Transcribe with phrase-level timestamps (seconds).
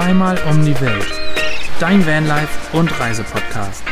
[0.00, 1.12] Zweimal um die Welt.
[1.78, 3.84] Dein Vanlife und Reisepodcast.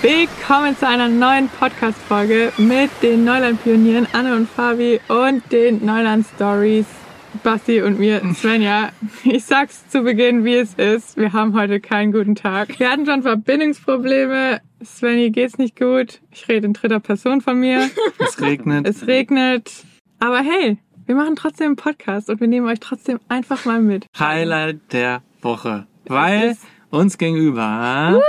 [0.00, 6.86] Willkommen zu einer neuen Podcast-Folge mit den Neuland-Pionieren Anne und Fabi und den Neuland-Stories
[7.42, 8.92] Basti und mir, Svenja.
[9.24, 11.18] Ich sag's zu Beginn, wie es ist.
[11.18, 12.80] Wir haben heute keinen guten Tag.
[12.80, 14.62] Wir hatten schon Verbindungsprobleme.
[14.82, 16.22] Svenny geht's nicht gut.
[16.30, 17.90] Ich rede in dritter Person von mir.
[18.18, 18.88] Es regnet.
[18.88, 19.70] Es regnet.
[20.26, 20.76] Aber hey,
[21.06, 24.06] wir machen trotzdem einen Podcast und wir nehmen euch trotzdem einfach mal mit.
[24.18, 25.86] Highlight der Woche.
[26.06, 26.56] Weil
[26.90, 28.20] uns gegenüber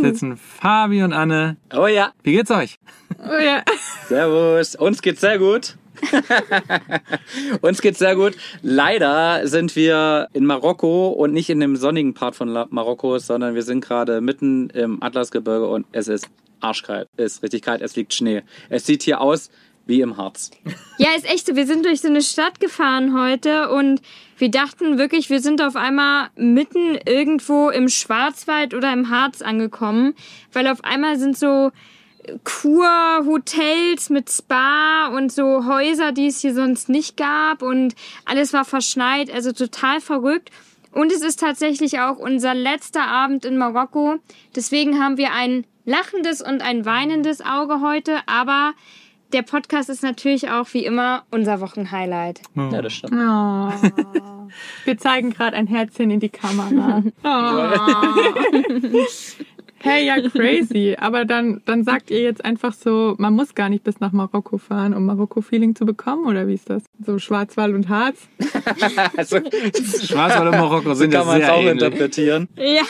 [0.00, 1.56] sitzen Fabi und Anne.
[1.76, 2.78] Oh ja, Wie geht's euch?
[3.18, 3.64] Oh ja.
[4.06, 4.76] servus.
[4.76, 5.76] Uns geht's sehr gut.
[7.62, 8.36] Uns geht's sehr gut.
[8.62, 13.64] Leider sind wir in Marokko und nicht in dem sonnigen Part von Marokko, sondern wir
[13.64, 17.08] sind gerade mitten im Atlasgebirge und es ist arschkalt.
[17.16, 18.42] Es ist richtig kalt, es liegt Schnee.
[18.68, 19.50] Es sieht hier aus
[19.90, 20.50] wie im Harz.
[20.96, 21.56] Ja, ist echt so.
[21.56, 24.00] Wir sind durch so eine Stadt gefahren heute und
[24.38, 30.14] wir dachten wirklich, wir sind auf einmal mitten irgendwo im Schwarzwald oder im Harz angekommen,
[30.54, 31.72] weil auf einmal sind so
[32.44, 38.64] Kurhotels mit Spa und so Häuser, die es hier sonst nicht gab und alles war
[38.64, 40.50] verschneit, also total verrückt.
[40.92, 44.16] Und es ist tatsächlich auch unser letzter Abend in Marokko.
[44.56, 48.74] Deswegen haben wir ein lachendes und ein weinendes Auge heute, aber
[49.32, 52.40] der Podcast ist natürlich auch wie immer unser Wochenhighlight.
[52.54, 53.12] Ja, das stimmt.
[53.14, 53.70] Oh.
[54.84, 57.02] Wir zeigen gerade ein Herzchen in die Kamera.
[57.22, 57.70] Oh.
[59.82, 60.94] Hey, ja, crazy.
[61.00, 64.58] Aber dann, dann sagt ihr jetzt einfach so, man muss gar nicht bis nach Marokko
[64.58, 66.82] fahren, um Marokko-Feeling zu bekommen, oder wie ist das?
[67.04, 68.28] So Schwarzwald und Harz?
[69.16, 71.72] Also, Schwarzwald und Marokko so sind kann ja man es auch ähnlich.
[71.72, 72.48] interpretieren.
[72.56, 72.82] Ja.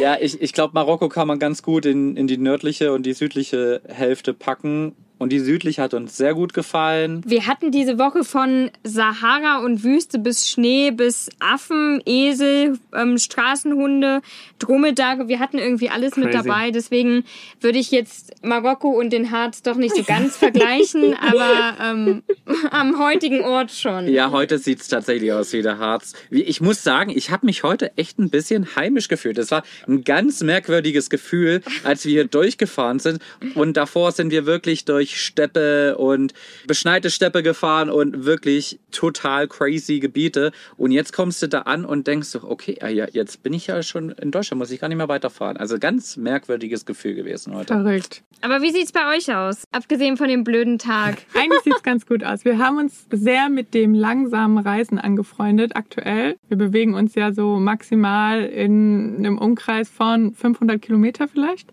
[0.00, 3.12] Ja, ich, ich glaube, Marokko kann man ganz gut in, in die nördliche und die
[3.12, 4.96] südliche Hälfte packen.
[5.18, 7.22] Und die südliche hat uns sehr gut gefallen.
[7.24, 14.20] Wir hatten diese Woche von Sahara und Wüste bis Schnee, bis Affen, Esel, ähm, Straßenhunde,
[14.58, 15.28] Dromedare.
[15.28, 16.46] Wir hatten irgendwie alles mit Crazy.
[16.46, 16.70] dabei.
[16.70, 17.24] Deswegen
[17.62, 22.22] würde ich jetzt Marokko und den Harz doch nicht so ganz vergleichen, aber ähm,
[22.70, 24.08] am heutigen Ort schon.
[24.08, 26.12] Ja, heute sieht's tatsächlich aus wie der Harz.
[26.30, 29.38] Ich muss sagen, ich habe mich heute echt ein bisschen heimisch gefühlt.
[29.38, 33.22] Es war ein ganz merkwürdiges Gefühl, als wir hier durchgefahren sind.
[33.54, 36.34] Und davor sind wir wirklich durch Steppe und
[36.66, 40.52] beschneite Steppe gefahren und wirklich total crazy Gebiete.
[40.76, 43.68] Und jetzt kommst du da an und denkst so, okay, ah ja, jetzt bin ich
[43.68, 45.56] ja schon in Deutschland, muss ich gar nicht mehr weiterfahren.
[45.56, 47.74] Also ganz merkwürdiges Gefühl gewesen heute.
[47.74, 48.22] Verrückt.
[48.42, 49.64] Aber wie sieht's bei euch aus?
[49.72, 51.18] Abgesehen von dem blöden Tag.
[51.34, 52.44] Eigentlich sieht's ganz gut aus.
[52.44, 56.36] Wir haben uns sehr mit dem langsamen Reisen angefreundet aktuell.
[56.48, 61.72] Wir bewegen uns ja so maximal in einem Umkreis von 500 Kilometer vielleicht.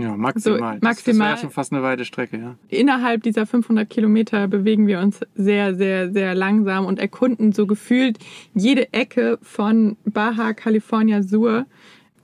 [0.00, 0.58] Ja, maximal.
[0.58, 1.26] So, Das maximal.
[1.28, 2.54] wäre ja schon fast eine weite Strecke, ja.
[2.68, 8.18] Innerhalb dieser 500 Kilometer bewegen wir uns sehr, sehr, sehr langsam und erkunden so gefühlt
[8.54, 11.66] jede Ecke von Baja California Sur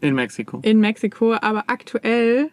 [0.00, 0.60] In Mexiko.
[0.62, 1.34] in Mexiko.
[1.34, 2.50] Aber aktuell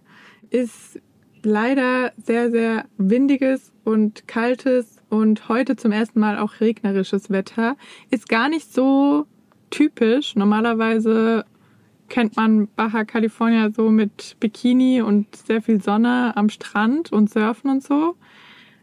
[0.49, 0.99] ist
[1.43, 7.75] leider sehr, sehr windiges und kaltes und heute zum ersten Mal auch regnerisches Wetter.
[8.11, 9.25] Ist gar nicht so
[9.71, 10.35] typisch.
[10.35, 11.45] Normalerweise
[12.11, 17.71] kennt man Baja California so mit Bikini und sehr viel Sonne am Strand und Surfen
[17.71, 18.15] und so.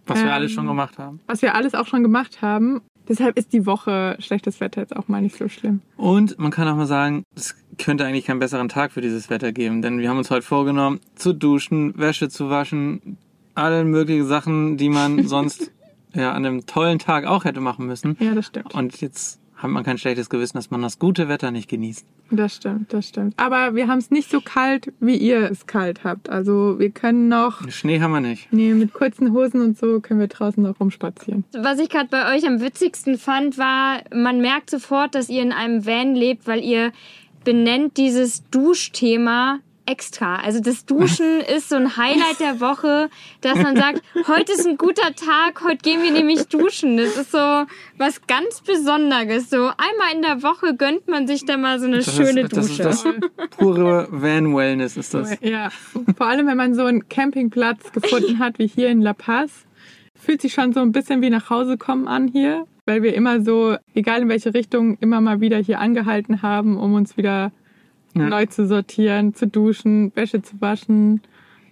[0.06, 1.20] Was wir Ähm, alles schon gemacht haben.
[1.26, 2.80] Was wir alles auch schon gemacht haben.
[3.06, 5.80] Deshalb ist die Woche schlechtes Wetter jetzt auch mal nicht so schlimm.
[5.96, 9.52] Und man kann auch mal sagen, es könnte eigentlich keinen besseren Tag für dieses Wetter
[9.52, 13.18] geben, denn wir haben uns heute vorgenommen, zu duschen, Wäsche zu waschen,
[13.54, 15.70] alle möglichen Sachen, die man sonst
[16.14, 18.16] ja an einem tollen Tag auch hätte machen müssen.
[18.20, 18.74] Ja, das stimmt.
[18.74, 22.06] Und jetzt hat man kein schlechtes Gewissen, dass man das gute Wetter nicht genießt.
[22.30, 23.34] Das stimmt, das stimmt.
[23.36, 26.30] Aber wir haben es nicht so kalt, wie ihr es kalt habt.
[26.30, 28.52] Also wir können noch, Schnee haben wir nicht.
[28.52, 31.44] nee, mit kurzen Hosen und so können wir draußen noch rumspazieren.
[31.52, 35.52] Was ich gerade bei euch am witzigsten fand, war, man merkt sofort, dass ihr in
[35.52, 36.92] einem Van lebt, weil ihr
[37.44, 39.58] benennt dieses Duschthema
[39.88, 40.36] extra.
[40.36, 43.08] Also das Duschen ist so ein Highlight der Woche,
[43.40, 46.98] dass man sagt, heute ist ein guter Tag, heute gehen wir nämlich duschen.
[46.98, 47.64] Das ist so
[47.96, 49.50] was ganz Besonderes.
[49.50, 52.56] So einmal in der Woche gönnt man sich da mal so eine Das schöne ist,
[52.56, 52.82] das Dusche.
[52.88, 55.36] ist das pure Van-Wellness ist das.
[55.40, 55.70] Ja,
[56.16, 59.50] vor allem wenn man so einen Campingplatz gefunden hat, wie hier in La Paz,
[60.14, 63.40] fühlt sich schon so ein bisschen wie nach Hause kommen an hier, weil wir immer
[63.40, 67.52] so, egal in welche Richtung, immer mal wieder hier angehalten haben, um uns wieder
[68.20, 68.28] Ja.
[68.28, 71.20] neu zu sortieren, zu duschen, Wäsche zu waschen.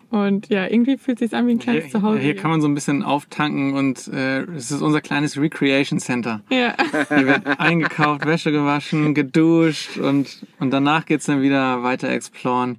[0.08, 2.20] Und ja, irgendwie fühlt es sich an wie ein Hier, kleines Zuhause.
[2.20, 6.42] hier kann man so ein bisschen auftanken und äh, es ist unser kleines Recreation Center.
[6.48, 6.74] ja.
[7.08, 12.78] Hier wird eingekauft, Wäsche gewaschen, geduscht und, und danach geht's dann wieder weiter exploren.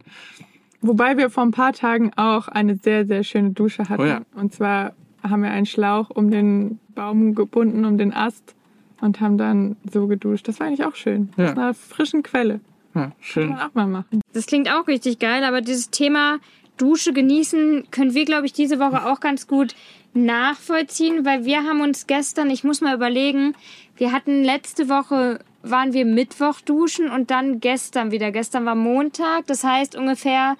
[0.82, 4.02] Wobei wir vor ein paar Tagen auch eine sehr, sehr schöne Dusche hatten.
[4.02, 4.22] Oh ja.
[4.36, 8.56] Und zwar haben wir einen Schlauch um den Baum gebunden, um den Ast
[9.02, 10.48] und haben dann so geduscht.
[10.48, 11.30] Das war eigentlich auch schön.
[11.36, 11.52] Ja.
[11.52, 12.62] Aus einer frischen Quelle.
[12.98, 13.50] Ja, Kann schön.
[13.50, 14.22] man auch mal machen.
[14.34, 16.40] Das klingt auch richtig geil, aber dieses Thema
[16.78, 19.76] Dusche genießen können wir, glaube ich, diese Woche auch ganz gut
[20.14, 23.54] nachvollziehen, weil wir haben uns gestern, ich muss mal überlegen,
[23.98, 28.32] wir hatten letzte Woche, waren wir Mittwoch duschen und dann gestern wieder.
[28.32, 30.56] Gestern war Montag, das heißt ungefähr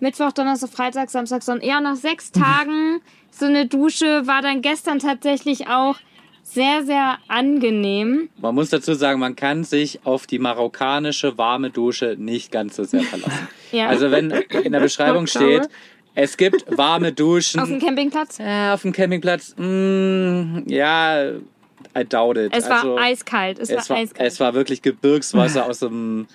[0.00, 3.00] Mittwoch, Donnerstag, Freitag, Samstag, Sonntag, eher nach sechs Tagen.
[3.30, 5.96] So eine Dusche war dann gestern tatsächlich auch
[6.46, 8.28] sehr, sehr angenehm.
[8.40, 12.84] Man muss dazu sagen, man kann sich auf die marokkanische warme Dusche nicht ganz so
[12.84, 13.48] sehr verlassen.
[13.72, 13.88] Ja.
[13.88, 15.68] Also wenn in der Beschreibung steht,
[16.14, 18.38] es gibt warme Duschen Auf dem Campingplatz.
[18.38, 21.32] äh, auf dem Campingplatz, mm, ja,
[21.98, 22.52] I doubt it.
[22.54, 23.58] Es war also, eiskalt.
[23.58, 24.28] Es, es war war, eiskalt.
[24.28, 26.28] es war wirklich Gebirgswasser aus dem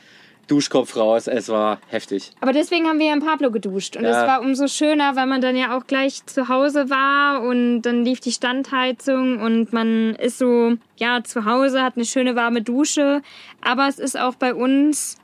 [0.51, 1.27] Duschkopf raus.
[1.27, 2.31] Es war heftig.
[2.41, 3.95] Aber deswegen haben wir ja in Pablo geduscht.
[3.95, 4.27] Und es Ja.
[4.27, 8.19] war umso schöner, weil man dann ja auch gleich zu Hause war und dann lief
[8.19, 13.21] die Standheizung und man ist so, ja, zu Hause, hat eine schöne warme Dusche.
[13.61, 15.15] Aber es ist auch bei uns,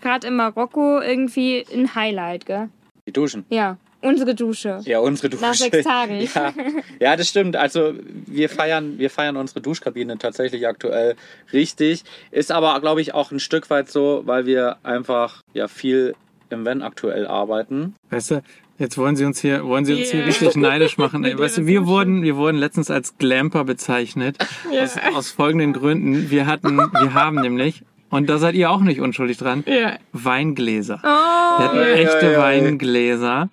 [0.00, 2.70] gerade in Marokko, irgendwie ein Highlight, gell?
[3.06, 3.44] Die Duschen.
[3.50, 4.80] Ja, unsere Dusche.
[4.84, 5.42] Ja, unsere Dusche.
[5.42, 6.20] Nach sechs Tagen.
[6.34, 6.52] Ja,
[7.00, 7.56] ja, das stimmt.
[7.56, 7.94] Also
[8.26, 11.16] wir feiern, wir feiern unsere Duschkabine tatsächlich aktuell
[11.52, 12.04] richtig.
[12.30, 16.14] Ist aber, glaube ich, auch ein Stück weit so, weil wir einfach ja viel
[16.50, 17.94] im Van aktuell arbeiten.
[18.10, 18.42] Weißt du,
[18.78, 20.26] jetzt wollen sie uns hier, wollen sie uns hier Yeah.
[20.28, 21.24] richtig neidisch machen.
[21.24, 24.36] Ey, weißt du, wir wurden, wir wurden letztens als Glamper bezeichnet.
[24.72, 24.82] Ja.
[24.82, 26.30] Aus, aus folgenden Gründen.
[26.30, 29.92] Wir hatten, wir haben nämlich, und da seid ihr auch nicht unschuldig dran, Ja.
[30.12, 31.00] Weingläser.
[31.04, 32.38] Oh, Wir hatten echte.
[32.38, 33.48] Weingläser.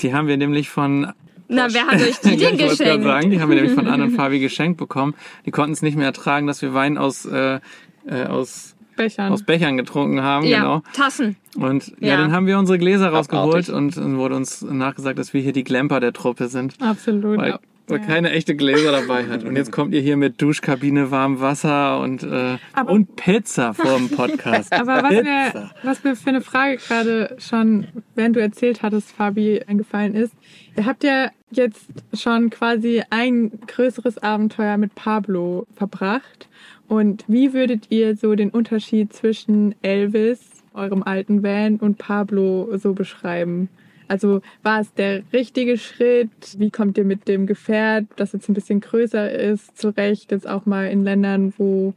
[0.00, 1.12] Die haben wir nämlich von
[1.52, 3.04] na, wer hat euch die denn ich wollte geschenkt?
[3.04, 5.14] sagen, die haben wir nämlich von Anne und Fabi geschenkt bekommen.
[5.46, 7.58] Die konnten es nicht mehr ertragen, dass wir Wein aus, äh,
[8.06, 9.32] äh, aus, Bechern.
[9.32, 10.46] aus Bechern getrunken haben.
[10.46, 10.82] Ja, Genau.
[10.92, 11.36] Tassen.
[11.56, 12.10] Und ja.
[12.10, 12.16] Ja.
[12.18, 13.74] dann haben wir unsere Gläser rausgeholt Abartig.
[13.74, 16.76] und dann wurde uns nachgesagt, dass wir hier die Glamper der Truppe sind.
[16.80, 17.38] Absolut.
[17.38, 17.58] Weil,
[17.90, 19.44] weil keine echte Gläser dabei hat.
[19.44, 23.96] Und jetzt kommt ihr hier mit Duschkabine, warmem Wasser und, äh, Aber- und Pizza vor
[23.96, 24.72] dem Podcast.
[24.78, 29.62] Aber was mir, was mir für eine Frage gerade schon, während du erzählt hattest, Fabi,
[29.66, 30.34] eingefallen ist,
[30.76, 36.48] ihr habt ja jetzt schon quasi ein größeres Abenteuer mit Pablo verbracht.
[36.88, 40.40] Und wie würdet ihr so den Unterschied zwischen Elvis,
[40.74, 43.68] eurem alten Van, und Pablo so beschreiben?
[44.10, 46.30] Also war es der richtige Schritt?
[46.58, 50.32] Wie kommt ihr mit dem Gefährt, das jetzt ein bisschen größer ist, zurecht?
[50.32, 51.94] Jetzt auch mal in Ländern, wo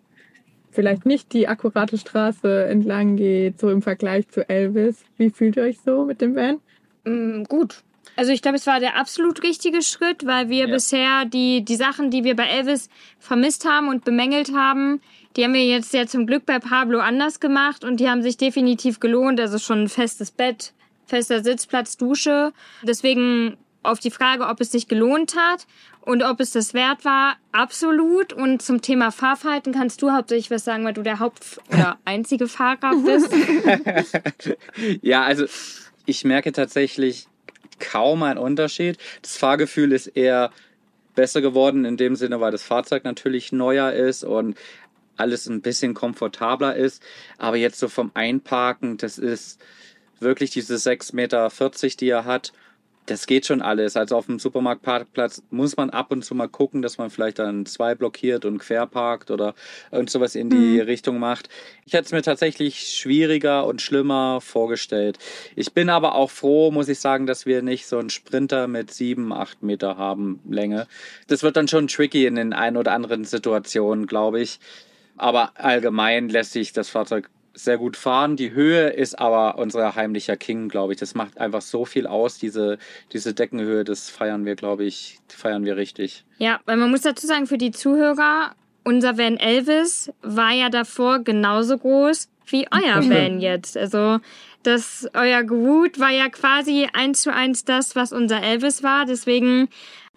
[0.69, 5.03] vielleicht nicht die akkurate Straße entlang geht, so im Vergleich zu Elvis.
[5.17, 6.59] Wie fühlt ihr euch so mit dem Van?
[7.03, 7.81] Mm, gut.
[8.15, 10.73] Also ich glaube, es war der absolut richtige Schritt, weil wir Ja.
[10.75, 15.01] bisher die, die Sachen, die wir bei Elvis vermisst haben und bemängelt haben,
[15.35, 18.37] die haben wir jetzt ja zum Glück bei Pablo anders gemacht und die haben sich
[18.37, 19.39] definitiv gelohnt.
[19.39, 20.73] Also schon ein festes Bett,
[21.13, 22.53] fester Sitzplatz, Dusche.
[22.81, 25.67] Deswegen auf die Frage, ob es sich gelohnt hat
[26.01, 28.33] und ob es das wert war, absolut.
[28.33, 32.47] Und zum Thema Fahrverhalten kannst du hauptsächlich was sagen, weil du der Haupt- oder einzige
[32.47, 33.31] Fahrer bist.
[35.01, 35.45] Ja, also
[36.05, 37.27] ich merke tatsächlich
[37.79, 38.97] kaum einen Unterschied.
[39.21, 40.51] Das Fahrgefühl ist eher
[41.13, 44.57] besser geworden in dem Sinne, weil das Fahrzeug natürlich neuer ist und
[45.15, 47.03] alles ein bisschen komfortabler ist.
[47.37, 49.61] Aber jetzt so vom Einparken, das ist
[50.23, 51.49] wirklich diese 6,40 Meter,
[51.99, 52.53] die er hat.
[53.05, 53.97] Das geht schon alles.
[53.97, 57.65] Also auf dem Supermarktparkplatz muss man ab und zu mal gucken, dass man vielleicht dann
[57.65, 59.55] zwei blockiert und quer parkt oder
[59.91, 61.49] irgend sowas in die Richtung macht.
[61.85, 65.17] Ich hätte es mir tatsächlich schwieriger und schlimmer vorgestellt.
[65.57, 68.91] Ich bin aber auch froh, muss ich sagen, dass wir nicht so einen Sprinter mit
[68.91, 70.87] sieben, acht Meter haben Länge.
[71.27, 74.61] Das wird dann schon tricky in den ein oder anderen Situationen, glaube ich.
[75.17, 78.35] Aber allgemein lässt sich das Fahrzeug sehr gut fahren.
[78.35, 80.99] Die Höhe ist aber unser heimlicher King, glaube ich.
[80.99, 82.77] Das macht einfach so viel aus, diese,
[83.11, 83.83] diese Deckenhöhe.
[83.83, 86.25] Das feiern wir, glaube ich, feiern wir richtig.
[86.37, 91.19] Ja, weil man muss dazu sagen, für die Zuhörer, unser Van Elvis war ja davor
[91.19, 93.77] genauso groß wie euer Van jetzt.
[93.77, 94.19] Also
[94.63, 99.05] das euer Groot war ja quasi eins zu eins das, was unser Elvis war.
[99.05, 99.69] Deswegen,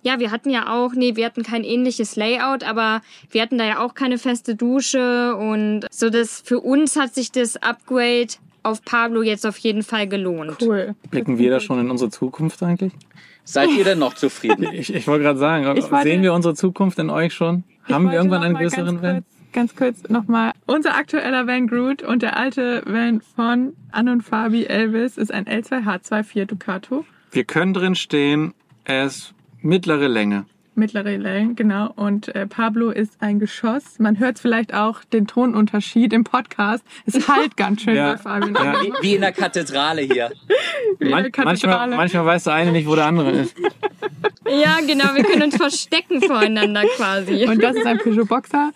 [0.07, 3.65] ja, wir hatten ja auch, nee, wir hatten kein ähnliches Layout, aber wir hatten da
[3.67, 8.29] ja auch keine feste Dusche und so das für uns hat sich das Upgrade
[8.63, 10.59] auf Pablo jetzt auf jeden Fall gelohnt.
[10.63, 10.95] Cool.
[11.11, 12.93] Blicken wir da schon in unsere Zukunft eigentlich?
[13.45, 14.67] Seid ihr denn noch zufrieden?
[14.73, 17.65] Ich, ich wollte gerade sagen, Ich wollte- sehen wir unsere Zukunft in euch schon?
[17.87, 19.15] Ich Haben wir irgendwann einen größeren ganz Van?
[19.15, 20.53] kurz, Ganz kurz nochmal.
[20.67, 25.47] Unser aktueller Van Groot und der alte Van von Anne und Fabi Elvis ist ein
[25.47, 27.05] L2H24 Ducato.
[27.31, 28.53] Wir können drin stehen,
[28.85, 29.33] er ist
[29.67, 30.47] mittlere Länge.
[30.79, 31.91] Mittlere Länge, genau.
[31.97, 33.99] Und äh, Pablo ist ein Geschoss.
[33.99, 36.85] Man hört vielleicht auch den Tonunterschied im Podcast.
[37.07, 38.13] Es halt ganz schön Ja.
[38.13, 38.53] bei Fabi.
[38.53, 38.75] Ja.
[38.83, 40.31] Wie, wie in der Kathedrale hier.
[40.99, 41.97] Wie Man, manchmal, Kathedrale.
[41.97, 43.57] manchmal weiß der eine nicht, wo der andere ist.
[44.49, 47.47] Ja, genau, wir können uns verstecken voreinander quasi.
[47.47, 48.71] Und das ist ein Peugeot Boxer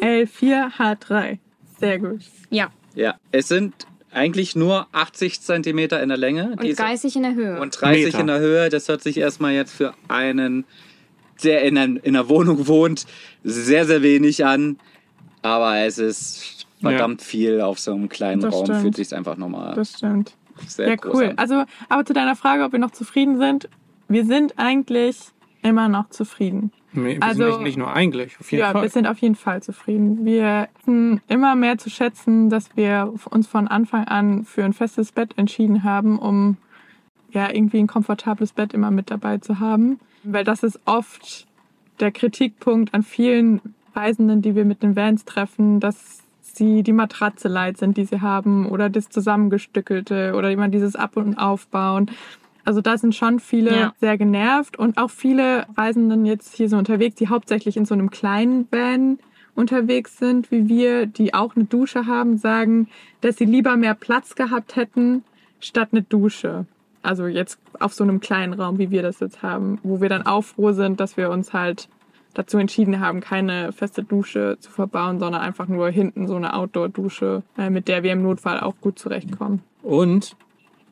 [0.00, 1.38] L4 H3.
[1.78, 2.20] Sehr gut.
[2.48, 3.74] ja, Ja, es sind
[4.12, 6.50] eigentlich nur 80 Zentimeter in der Länge.
[6.52, 7.60] und diese- 30 in der Höhe.
[7.60, 8.20] und 30 Meter.
[8.20, 8.68] in der Höhe.
[8.68, 10.64] Das hört sich erstmal jetzt für einen,
[11.44, 13.06] der in, ein, in einer Wohnung wohnt,
[13.44, 14.78] sehr, sehr wenig an.
[15.42, 18.64] Aber es ist verdammt viel auf so einem kleinen Das Raum.
[18.66, 18.80] stimmt.
[18.82, 20.34] Fühlt sich einfach nochmal Das stimmt.
[20.66, 21.24] sehr ja, groß cool.
[21.30, 21.38] an.
[21.38, 23.68] Also, aber zu deiner Frage, ob wir noch zufrieden sind.
[24.08, 25.16] Wir sind eigentlich
[25.62, 26.72] immer noch zufrieden.
[26.92, 28.82] Nee, wir Also- sind nicht, nicht nur eigentlich, auf jeden ja, Fall.
[28.82, 30.24] wir sind auf jeden Fall zufrieden.
[30.24, 35.12] Wir wissen immer mehr zu schätzen, dass wir uns von Anfang an für ein festes
[35.12, 36.56] Bett entschieden haben, um
[37.32, 40.00] ja irgendwie ein komfortables Bett immer mit dabei zu haben.
[40.24, 41.46] Weil das ist oft
[42.00, 43.60] der Kritikpunkt an vielen
[43.94, 48.20] Reisenden, die wir mit den Vans treffen, dass sie die Matratze leid sind, die sie
[48.20, 52.10] haben, oder das Zusammengestückelte oder immer dieses Ab- und Aufbauen.
[52.64, 53.94] Also da sind schon viele Ja.
[54.00, 58.10] sehr genervt und auch viele Reisenden jetzt hier so unterwegs, die hauptsächlich in so einem
[58.10, 59.18] kleinen Van
[59.54, 62.88] unterwegs sind, wie wir, die auch eine Dusche haben, sagen,
[63.20, 65.24] dass sie lieber mehr Platz gehabt hätten
[65.58, 66.66] statt eine Dusche.
[67.02, 70.26] Also jetzt auf so einem kleinen Raum, wie wir das jetzt haben, wo wir dann
[70.26, 71.88] auch froh sind, dass wir uns halt
[72.34, 77.42] dazu entschieden haben, keine feste Dusche zu verbauen, sondern einfach nur hinten so eine Outdoor-Dusche,
[77.58, 79.60] äh, mit der wir im Notfall auch gut zurechtkommen.
[79.82, 80.36] Und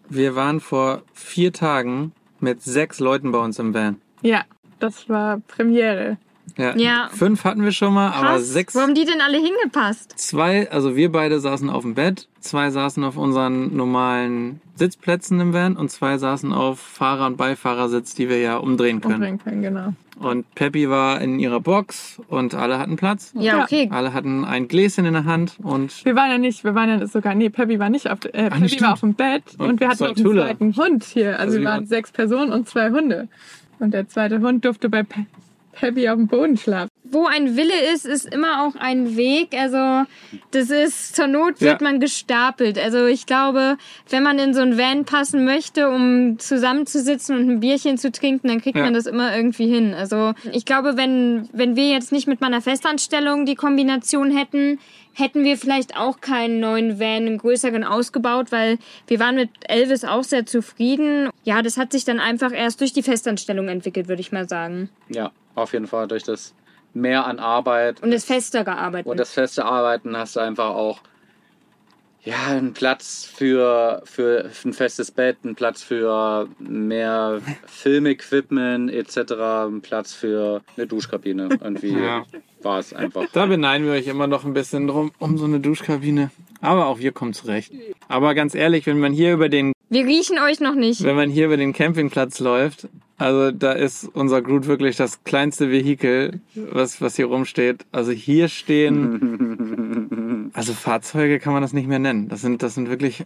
[0.09, 4.01] wir waren vor vier Tagen mit sechs Leuten bei uns im Van.
[4.23, 4.45] Ja,
[4.79, 6.19] das war Premiere.
[6.57, 6.77] Ja.
[6.77, 7.09] Ja.
[7.13, 8.49] Fünf hatten wir schon mal, aber Krass.
[8.49, 8.75] sechs.
[8.75, 10.15] Wo haben die denn alle hingepasst?
[10.19, 15.53] Zwei, also wir beide saßen auf dem Bett, zwei saßen auf unseren normalen Sitzplätzen im
[15.53, 19.15] Van und zwei saßen auf Fahrer- und Beifahrersitz, die wir ja umdrehen können.
[19.15, 19.93] Umbringen können, genau.
[20.21, 23.33] Und Peppi war in ihrer Box und alle hatten Platz.
[23.35, 23.63] Ja, Ja.
[23.63, 23.89] okay.
[23.93, 27.07] Alle hatten ein Gläschen in der Hand und Wir waren ja nicht, wir waren ja
[27.07, 28.83] sogar, nee, Peppi war nicht auf, äh, Peppi stimmt.
[28.83, 31.39] war auf dem Bett und, Und wir hatten einen zweiten Hund hier.
[31.39, 33.29] Also, Also wir waren- sechs Personen und zwei Hunde.
[33.79, 35.25] Und der zweite Hund durfte bei Pe
[35.79, 36.88] Peppi auf dem Boden schlafen.
[37.05, 39.55] Wo ein Wille ist, ist immer auch ein Weg.
[39.59, 40.07] Also
[40.51, 41.85] das ist, zur Not wird Ja.
[41.89, 42.79] man gestapelt.
[42.79, 43.79] Also ich glaube,
[44.11, 48.49] wenn man in so ein Van passen möchte, um zusammenzusitzen und ein Bierchen zu trinken,
[48.49, 48.85] dann kriegt Ja.
[48.85, 49.95] man das immer irgendwie hin.
[49.95, 54.79] Also ich glaube, wenn, wenn wir jetzt nicht mit meiner Festanstellung die Kombination hätten,
[55.15, 60.05] hätten wir vielleicht auch keinen neuen Van, einen größeren ausgebaut, weil wir waren mit Elvis
[60.05, 61.31] auch sehr zufrieden.
[61.45, 64.91] Ja, das hat sich dann einfach erst durch die Festanstellung entwickelt, würde ich mal sagen.
[65.09, 66.55] Ja, auf jeden Fall durch das
[67.01, 69.07] Mehr an Arbeit Und das fester gearbeitet.
[69.07, 71.01] und das feste Arbeiten hast du einfach auch
[72.25, 79.33] ja, einen Platz für, für ein festes Bett, einen Platz für mehr Filmequipment etc.,
[79.67, 81.49] einen Platz für eine Duschkabine.
[81.61, 82.25] Irgendwie Ja.
[82.63, 83.25] war es einfach.
[83.33, 86.31] da beneiden wir euch immer noch ein bisschen drum um so eine Duschkabine.
[86.61, 87.73] Aber auch wir kommen zurecht.
[88.09, 91.05] Aber ganz ehrlich, wenn man hier über den, Wir riechen euch noch nicht.
[91.05, 95.71] wenn man hier über den Campingplatz läuft, also da ist unser Groot wirklich das kleinste
[95.71, 97.85] Vehikel, was, was hier rumsteht.
[97.93, 102.29] Also hier stehen, also Fahrzeuge kann man das nicht mehr nennen.
[102.29, 103.25] Das sind, das sind wirklich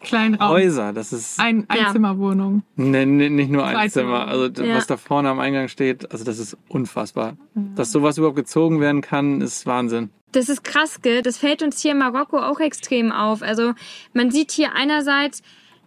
[0.00, 0.50] Kleinen Raum.
[0.50, 0.92] Häuser.
[0.92, 1.86] Das ist Ein Ja.
[1.86, 2.62] Einzimmerwohnung.
[2.76, 4.28] Nee, nee, nicht nur ein Zimmer.
[4.28, 4.76] Also Ja.
[4.76, 7.36] was da vorne am Eingang steht, also das ist unfassbar.
[7.74, 10.10] Dass sowas überhaupt gezogen werden kann, ist Wahnsinn.
[10.32, 11.20] Das ist krass, gell?
[11.20, 13.42] Das fällt uns hier in Marokko auch extrem auf.
[13.42, 13.74] Also
[14.14, 15.42] man sieht hier einerseits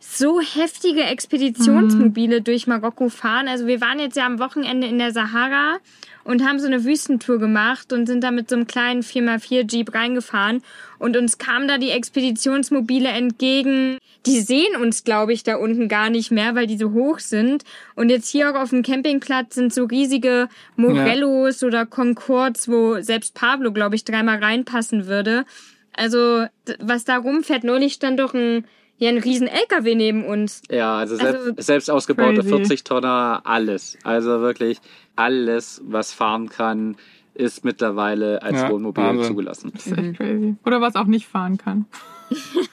[0.08, 3.48] so heftige Expeditionsmobile durch Marokko fahren.
[3.48, 5.78] Also wir waren jetzt ja am Wochenende in der Sahara
[6.24, 9.94] und haben so eine Wüstentour gemacht und sind da mit so einem kleinen 4x4 Jeep
[9.94, 10.64] reingefahren
[11.00, 13.98] und uns kamen da die Expeditionsmobile entgegen.
[14.26, 17.64] Die sehen uns, glaube ich, da unten gar nicht mehr, weil die so hoch sind.
[17.96, 23.36] Und jetzt hier auch auf dem Campingplatz sind so riesige Morellos oder Concords, wo selbst
[23.36, 25.46] Pablo, glaube ich, dreimal reinpassen würde.
[25.94, 26.48] Also,
[26.80, 28.66] was da rumfährt, neulich stand doch ein,
[28.98, 30.62] ja, ein riesen LKW neben uns.
[30.70, 32.50] Ja, also selbst, Also, selbst ausgebaute crazy.
[32.50, 33.98] 40 Tonner, alles.
[34.04, 34.80] Also wirklich
[35.16, 36.96] alles, was fahren kann,
[37.34, 39.28] ist mittlerweile als Ja, Wohnmobil Wahnsinn.
[39.28, 39.72] zugelassen.
[39.76, 40.56] Das ist echt crazy.
[40.66, 41.86] Oder was auch nicht fahren kann.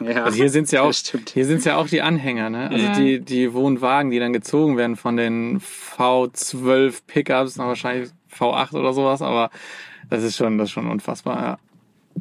[0.00, 1.30] Ja, Also hier sind's ja auch, das stimmt.
[1.30, 2.70] hier sind's ja auch die Anhänger, ne?
[2.70, 2.92] Also Ja.
[2.92, 9.20] die, die Wohnwagen, die dann gezogen werden von den V12 Pickups, wahrscheinlich V8 oder sowas,
[9.22, 9.50] aber
[10.10, 11.58] das ist schon, das ist schon unfassbar, ja.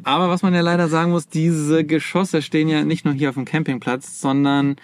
[0.04, 3.34] Aber was man ja leider sagen muss, diese Geschosse stehen ja nicht nur hier auf
[3.34, 4.76] dem Campingplatz, sondern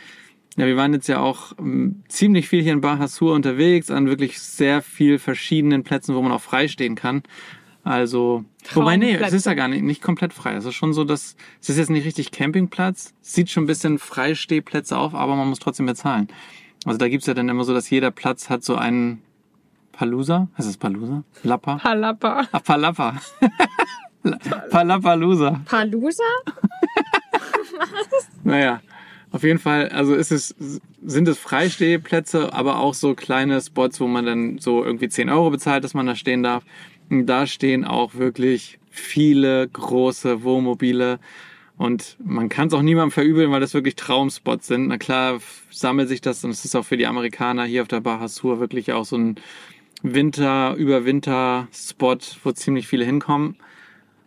[0.56, 4.40] ja, wir waren jetzt ja auch ähm, ziemlich viel hier in Bahasur unterwegs, an wirklich
[4.40, 7.22] sehr viel verschiedenen Plätzen, wo man auch frei stehen kann.
[7.84, 9.36] Also, wobei, nee, es Traumplätze.
[9.36, 10.54] ist ja gar nicht, nicht komplett frei.
[10.54, 13.14] Es ist schon so, dass, es ist jetzt nicht richtig Campingplatz.
[13.20, 16.28] Sieht schon ein bisschen Freistehplätze auf, aber man muss trotzdem bezahlen.
[16.84, 19.22] Also da gibt's ja dann immer so, dass jeder Platz hat so einen
[19.92, 20.48] Palusa.
[20.58, 21.24] Heißt das Palusa?
[21.44, 21.76] Lappa?
[21.76, 22.46] Palappa.
[22.52, 22.62] Ach,
[24.48, 24.68] Palappa.
[24.70, 25.60] Palappalusa.
[25.64, 26.24] Palusa?
[28.44, 28.80] Naja,
[29.30, 30.54] auf jeden Fall, also ist es,
[31.04, 35.50] sind es Freistehplätze, aber auch so kleine Spots, wo man dann so irgendwie 10 Euro
[35.50, 36.64] bezahlt, dass man da stehen darf.
[37.10, 41.18] Und da stehen auch wirklich viele große Wohnmobile.
[41.76, 44.88] Und man kann es auch niemandem verübeln, weil das wirklich Traumspots sind.
[44.88, 48.00] Na klar sammelt sich das und es ist auch für die Amerikaner hier auf der
[48.00, 49.36] Baja Sur wirklich auch so ein
[50.02, 53.56] Winter, Überwinter-Spot, wo ziemlich viele hinkommen.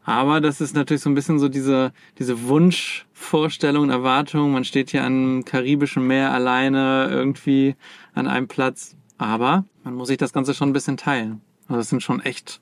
[0.04, 4.52] Aber das ist natürlich so ein bisschen so diese, diese Wunschvorstellung, Erwartung.
[4.52, 7.76] Man steht hier am karibischen Meer alleine irgendwie
[8.14, 8.96] an einem Platz.
[9.18, 11.42] Aber man muss sich das Ganze schon ein bisschen teilen.
[11.68, 12.60] Also das sind schon echt,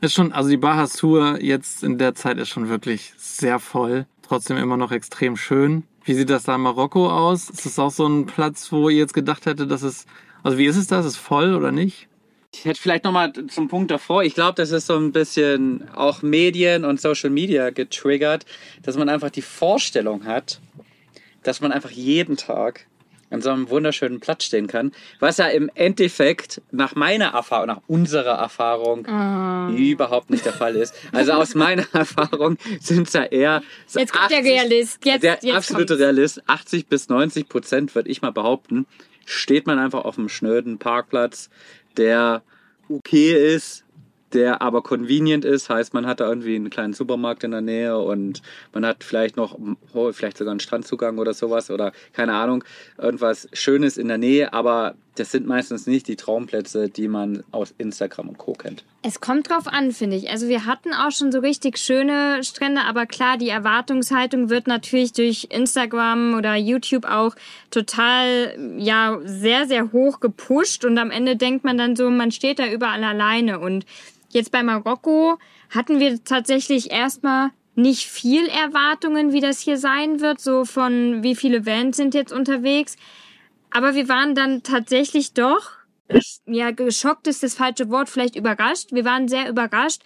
[0.00, 4.06] ist schon, also die Baja Sur jetzt in der Zeit ist schon wirklich sehr voll.
[4.22, 5.82] Trotzdem immer noch extrem schön.
[6.04, 7.50] Wie sieht das da in Marokko aus?
[7.50, 10.06] Ist das auch so ein Platz, wo ihr jetzt gedacht hättet, dass es,
[10.44, 11.00] also wie ist es da?
[11.00, 12.08] Ist es voll oder nicht?
[12.52, 14.24] Ich hätte vielleicht nochmal zum Punkt davor.
[14.24, 18.44] Ich glaube, das ist so ein bisschen auch Medien und Social Media getriggert,
[18.82, 20.60] dass man einfach die Vorstellung hat,
[21.44, 22.86] dass man einfach jeden Tag
[23.30, 24.90] an so einem wunderschönen Platz stehen kann,
[25.20, 29.70] was ja im Endeffekt nach meiner Erfahrung, nach unserer Erfahrung Ah.
[29.70, 30.92] überhaupt nicht der Fall ist.
[31.12, 35.04] Also aus meiner Erfahrung sind es ja eher so Jetzt kommt der Realist.
[35.04, 36.02] Jetzt, der jetzt absolute kommt's.
[36.02, 38.86] Realist, 80 bis 90 Prozent, würde ich mal behaupten,
[39.24, 41.50] steht man einfach auf einem schnöden Parkplatz,
[41.96, 42.42] der
[42.88, 43.84] okay ist,
[44.32, 45.68] der aber convenient ist.
[45.68, 49.36] Heißt, man hat da irgendwie einen kleinen Supermarkt in der Nähe und man hat vielleicht
[49.36, 49.58] noch,
[49.92, 52.64] oh, vielleicht sogar einen Strandzugang oder sowas oder keine Ahnung,
[52.98, 57.74] irgendwas Schönes in der Nähe, aber das sind meistens nicht die Traumplätze, die man aus
[57.76, 58.52] Instagram und Co.
[58.52, 58.84] kennt.
[59.02, 60.30] Es kommt drauf an, finde ich.
[60.30, 65.12] Also wir hatten auch schon so richtig schöne Strände, aber klar, die Erwartungshaltung wird natürlich
[65.12, 67.34] durch Instagram oder YouTube auch
[67.70, 72.58] total, ja, sehr, sehr hoch gepusht und am Ende denkt man dann so, man steht
[72.58, 73.84] da überall alleine und
[74.34, 75.38] jetzt bei Marokko
[75.70, 81.34] hatten wir tatsächlich erstmal nicht viel Erwartungen, wie das hier sein wird, so von wie
[81.34, 82.96] viele Vans sind jetzt unterwegs.
[83.70, 85.80] Aber wir waren dann tatsächlich doch
[86.46, 88.92] ja, geschockt ist das falsche Wort, vielleicht überrascht.
[88.92, 90.02] Wir waren sehr überrascht.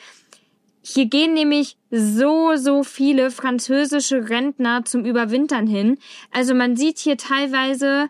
[0.83, 5.99] Hier gehen nämlich so, so viele französische Rentner zum Überwintern hin.
[6.31, 8.09] Also man sieht hier teilweise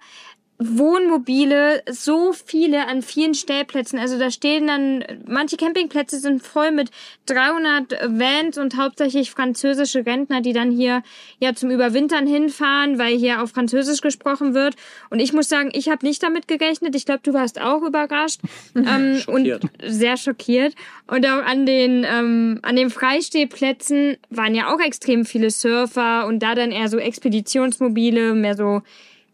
[0.59, 3.99] Wohnmobile, so viele an vielen Stellplätzen.
[3.99, 6.91] Also da stehen dann, manche Campingplätze sind voll mit
[7.27, 11.03] 300 Vans und hauptsächlich französische Rentner, die dann hier
[11.41, 14.77] ja zum Überwintern hinfahren, weil hier auf Französisch gesprochen wird.
[15.11, 16.95] Und ich muss sagen, ich habe nicht damit gerechnet.
[16.95, 18.41] Ich glaube, du warst auch überrascht
[18.77, 19.65] ähm, Schockiert.
[19.65, 20.75] und sehr schockiert.
[21.09, 26.45] Und auch an den ähm, an den Freistehplätzen waren ja auch extrem viele Surfer und
[26.45, 28.83] da dann eher so Expeditionsmobile, mehr so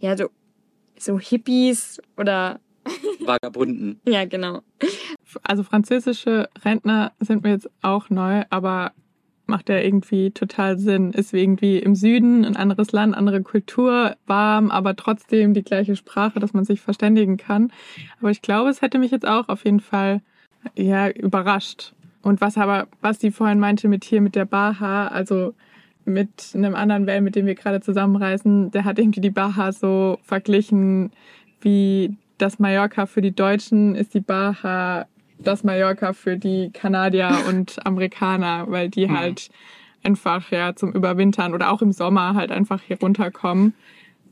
[0.00, 0.30] ja so
[1.02, 2.60] so Hippies oder
[3.20, 4.00] Vagabunden.
[4.06, 4.62] ja genau.
[5.42, 8.92] Also französische Rentner sind mir jetzt auch neu, aber
[9.50, 11.12] macht ja irgendwie total Sinn.
[11.12, 15.96] Ist wie irgendwie im Süden ein anderes Land, andere Kultur, warm, aber trotzdem die gleiche
[15.96, 17.72] Sprache, dass man sich verständigen kann.
[18.20, 20.22] Aber ich glaube, es hätte mich jetzt auch auf jeden Fall
[20.76, 21.92] ja überrascht.
[22.22, 25.54] Und was aber, was die vorhin meinte mit hier mit der Baha, also
[26.10, 30.18] mit einem anderen Van, mit dem wir gerade zusammenreisen, der hat irgendwie die Baha so
[30.22, 31.12] verglichen
[31.60, 35.06] wie das Mallorca für die Deutschen ist die Baha
[35.38, 39.16] das Mallorca für die Kanadier und Amerikaner, weil die Mhm.
[39.18, 39.50] halt
[40.02, 43.74] einfach ja zum Überwintern oder auch im Sommer halt einfach hier runterkommen.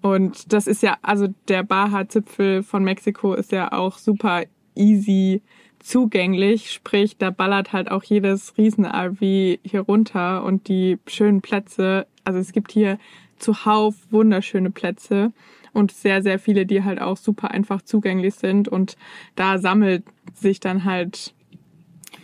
[0.00, 5.42] Und das ist ja, also der Baja-Zipfel von Mexiko ist ja auch super easy
[5.88, 12.38] zugänglich, sprich, da ballert halt auch jedes Riesen-RV hier runter und die schönen Plätze, also
[12.38, 12.98] es gibt hier
[13.38, 15.32] zuhauf wunderschöne Plätze
[15.72, 18.98] und sehr, sehr viele, die halt auch super einfach zugänglich sind und
[19.34, 21.32] da sammelt sich dann halt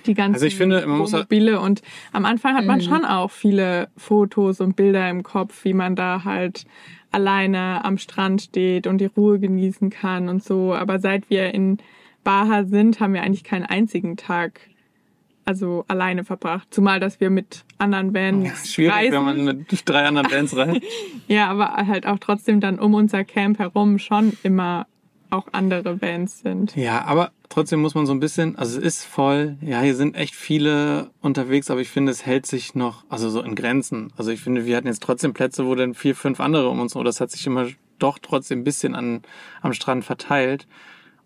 [0.04, 1.80] die ganzen Also ich finde, man muss halt- Wohnmobile und
[2.12, 6.24] am Anfang hat man schon auch viele Fotos und Bilder im Kopf, wie man da
[6.24, 6.66] halt
[7.12, 10.74] alleine am Strand steht und die Ruhe genießen kann und so.
[10.74, 11.78] Aber seit wir in
[12.24, 14.60] Baja sind, haben wir eigentlich keinen einzigen Tag
[15.44, 16.68] also alleine verbracht.
[16.70, 19.12] Zumal, dass wir mit anderen Vans Ja, ist schwierig, reisen.
[19.12, 20.80] wenn man mit drei anderen Bands rein.
[21.28, 24.86] Ja, aber halt auch trotzdem dann um unser Camp herum schon immer
[25.30, 26.74] auch andere Bands sind.
[26.76, 30.14] Ja, aber trotzdem muss man so ein bisschen, also es ist voll, ja, hier sind
[30.14, 34.12] echt viele unterwegs, aber ich finde, es hält sich noch, also so in Grenzen.
[34.16, 36.94] Also ich finde, wir hatten jetzt trotzdem Plätze, wo dann vier, fünf andere um uns,
[36.94, 37.66] oder das hat sich immer
[37.98, 39.22] doch trotzdem ein bisschen an,
[39.60, 40.66] am Strand verteilt.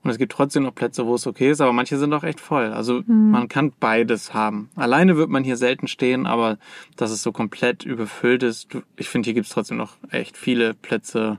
[0.09, 2.41] Und es gibt trotzdem noch Plätze, wo es okay ist, aber manche sind auch echt
[2.41, 2.73] voll.
[2.73, 4.71] Also man kann beides haben.
[4.75, 6.57] Alleine wird man hier selten stehen, aber
[6.97, 10.73] dass es so komplett überfüllt ist, ich finde, hier gibt es trotzdem noch echt viele
[10.73, 11.37] Plätze,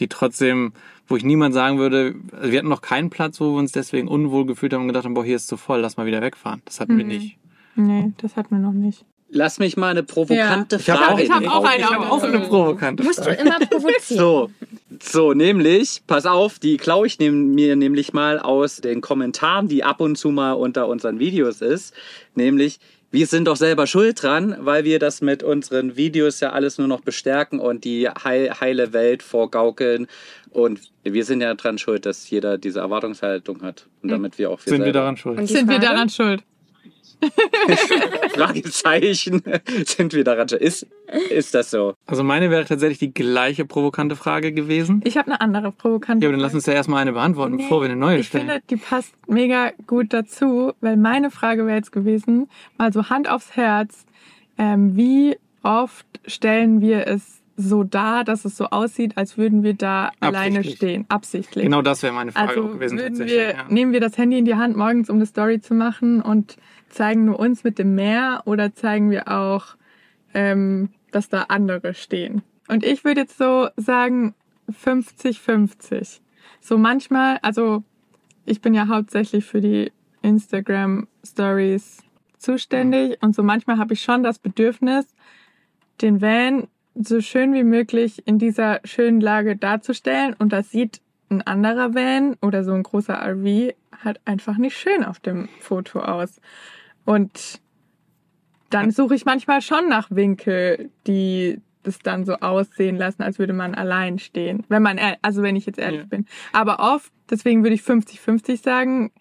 [0.00, 0.74] die trotzdem,
[1.08, 4.06] wo ich niemand sagen würde, also wir hatten noch keinen Platz, wo wir uns deswegen
[4.06, 6.60] unwohl gefühlt haben und gedacht haben, boah, hier ist zu voll, lass mal wieder wegfahren.
[6.66, 7.10] Das hatten wir Mhm.
[7.10, 7.38] nicht.
[7.74, 9.06] Nee, das hatten wir noch nicht.
[9.36, 10.80] Lass mich mal eine provokante Ja.
[10.80, 12.04] Ich habe Frage auch, Ich hab in den auch ich hab Augen.
[12.10, 13.40] auch eine provokante Musst du Frage.
[13.42, 14.18] immer provozieren.
[14.18, 14.50] So,
[15.02, 19.82] so, nämlich, pass auf, die klaue ich nehm, mir nämlich mal aus den Kommentaren, die
[19.82, 21.92] ab und zu mal unter unseren Videos ist.
[22.36, 22.78] Nämlich,
[23.10, 26.86] wir sind doch selber schuld dran, weil wir das mit unseren Videos ja alles nur
[26.88, 30.06] noch bestärken und die heil, heile Welt vorgaukeln.
[30.50, 33.86] Und wir sind ja dran schuld, dass jeder diese Erwartungshaltung hat.
[34.02, 35.48] Und damit wir auch wir Sind wir selber- daran schuld?
[35.48, 35.86] Sind wir Frage?
[35.86, 36.42] daran schuld?
[38.34, 39.42] Fragezeichen.
[39.86, 40.60] sind wir daran schuld?
[40.62, 40.86] Ist,
[41.30, 41.94] ist das so?
[42.06, 45.00] Also meine wäre tatsächlich die gleiche provokante Frage gewesen.
[45.04, 47.80] Ich habe eine andere provokante Ja, aber dann lass uns ja erstmal eine beantworten, bevor
[47.82, 48.48] wir eine neue Ich stellen.
[48.48, 52.48] finde, die passt mega gut dazu, weil meine Frage wäre jetzt gewesen,
[52.78, 54.04] mal so Hand aufs Herz,
[54.58, 59.74] ähm, wie oft stellen wir es so dar, dass es so aussieht, als würden wir
[59.74, 61.62] da alleine stehen, absichtlich.
[61.64, 63.38] Genau das wäre meine Frage Also gewesen würden tatsächlich.
[63.38, 63.64] wir, ja.
[63.68, 66.56] nehmen wir das Handy in die Hand morgens, um eine Story zu machen und
[66.94, 69.76] zeigen nur uns mit dem Meer oder zeigen wir auch,
[70.32, 72.42] ähm, dass da andere stehen?
[72.68, 74.34] Und ich würde jetzt so sagen
[74.70, 76.20] 50-50.
[76.60, 77.82] So manchmal, also
[78.46, 82.02] ich bin ja hauptsächlich für die Instagram Stories
[82.38, 85.14] zuständig und so manchmal habe ich schon das Bedürfnis,
[86.00, 91.42] den Van so schön wie möglich in dieser schönen Lage darzustellen und das sieht ein
[91.42, 96.40] anderer Van oder so ein großer RV halt einfach nicht schön auf dem Foto aus.
[97.04, 97.60] Und
[98.70, 103.52] dann suche ich manchmal schon nach Winkel, die das dann so aussehen lassen, als würde
[103.52, 104.64] man allein stehen.
[104.68, 106.06] Wenn man, also wenn ich jetzt ehrlich Ja.
[106.06, 106.26] bin.
[106.52, 109.12] Aber oft, deswegen würde ich 50-50 sagen,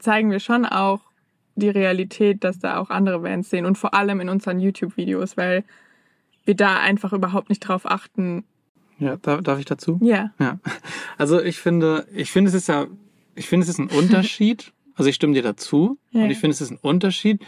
[0.00, 1.00] zeigen wir schon auch
[1.54, 5.64] die Realität, dass da auch andere Bands sehen und vor allem in unseren YouTube-Videos, weil
[6.44, 8.44] wir da einfach überhaupt nicht drauf achten.
[8.98, 9.98] Ja, darf, darf ich dazu?
[10.02, 10.32] Ja.
[10.38, 10.58] Ja.
[11.18, 12.86] Also ich finde, ich finde es ist ja,
[13.34, 14.72] ich finde es ist ein Unterschied.
[14.96, 15.98] Also ich stimme dir dazu.
[16.10, 16.24] Ja.
[16.24, 17.40] Und ich finde es ist ein Unterschied,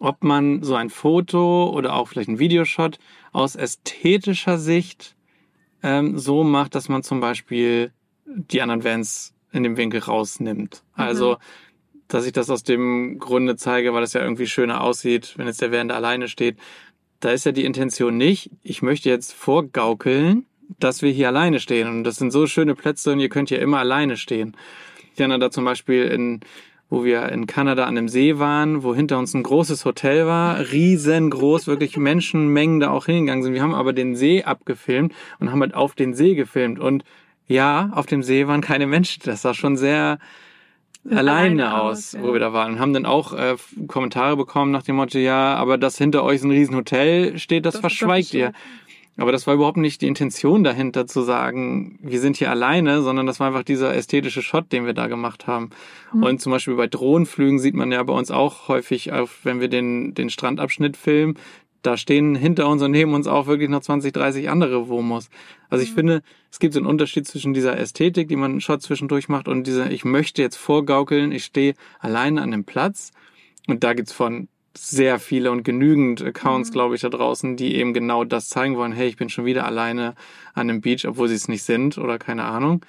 [0.00, 2.98] ob man so ein Foto oder auch vielleicht ein Videoshot
[3.32, 5.16] aus ästhetischer Sicht
[5.82, 7.92] ähm, so macht, dass man zum Beispiel
[8.26, 10.82] die anderen Vans in dem Winkel rausnimmt.
[10.94, 11.38] Also,
[12.08, 15.62] dass ich das aus dem Grunde zeige, weil es ja irgendwie schöner aussieht, wenn jetzt
[15.62, 16.58] der Van da alleine steht.
[17.20, 20.46] Da ist ja die Intention nicht, ich möchte jetzt vorgaukeln,
[20.78, 21.88] dass wir hier alleine stehen.
[21.88, 24.56] Und das sind so schöne Plätze und ihr könnt hier immer alleine stehen.
[25.12, 26.40] Ich erinnere da zum Beispiel in,
[26.90, 30.58] wo wir in Kanada an einem See waren, wo hinter uns ein großes Hotel war,
[30.72, 33.54] riesengroß, wirklich Menschenmengen da auch hingegangen sind.
[33.54, 36.78] Wir haben aber den See abgefilmt und haben halt auf den See gefilmt.
[36.78, 37.04] Und
[37.46, 39.22] ja, auf dem See waren keine Menschen.
[39.24, 40.18] Das sah schon sehr
[41.10, 42.22] alleine, alleine aus, aus, ja.
[42.22, 42.74] wo wir da waren.
[42.74, 46.36] Und haben dann auch äh, Kommentare bekommen nach dem Motto, ja, aber das hinter euch
[46.36, 48.52] ist ein Riesenhotel steht, das, Das verschweigt ihr.
[49.18, 53.26] Aber das war überhaupt nicht die Intention dahinter zu sagen, wir sind hier alleine, sondern
[53.26, 55.70] das war einfach dieser ästhetische Shot, den wir da gemacht haben.
[56.12, 59.68] Und zum Beispiel bei Drohnenflügen sieht man ja bei uns auch häufig, auf, wenn wir
[59.68, 61.34] den, den Strandabschnitt filmen,
[61.82, 65.30] da stehen hinter uns und neben uns auch wirklich noch 20, 30 andere Womos.
[65.68, 68.82] Also ich finde, es gibt so einen Unterschied zwischen dieser Ästhetik, die man einen Shot
[68.82, 73.12] zwischendurch macht, und dieser, ich möchte jetzt vorgaukeln, ich stehe alleine an dem Platz.
[73.66, 77.92] Und da gibt's von sehr viele und genügend Accounts, glaube ich, da draußen, die eben
[77.92, 78.92] genau das zeigen wollen.
[78.92, 80.14] Hey, ich bin schon wieder alleine
[80.54, 82.84] an dem Beach, obwohl sie es nicht sind oder keine Ahnung.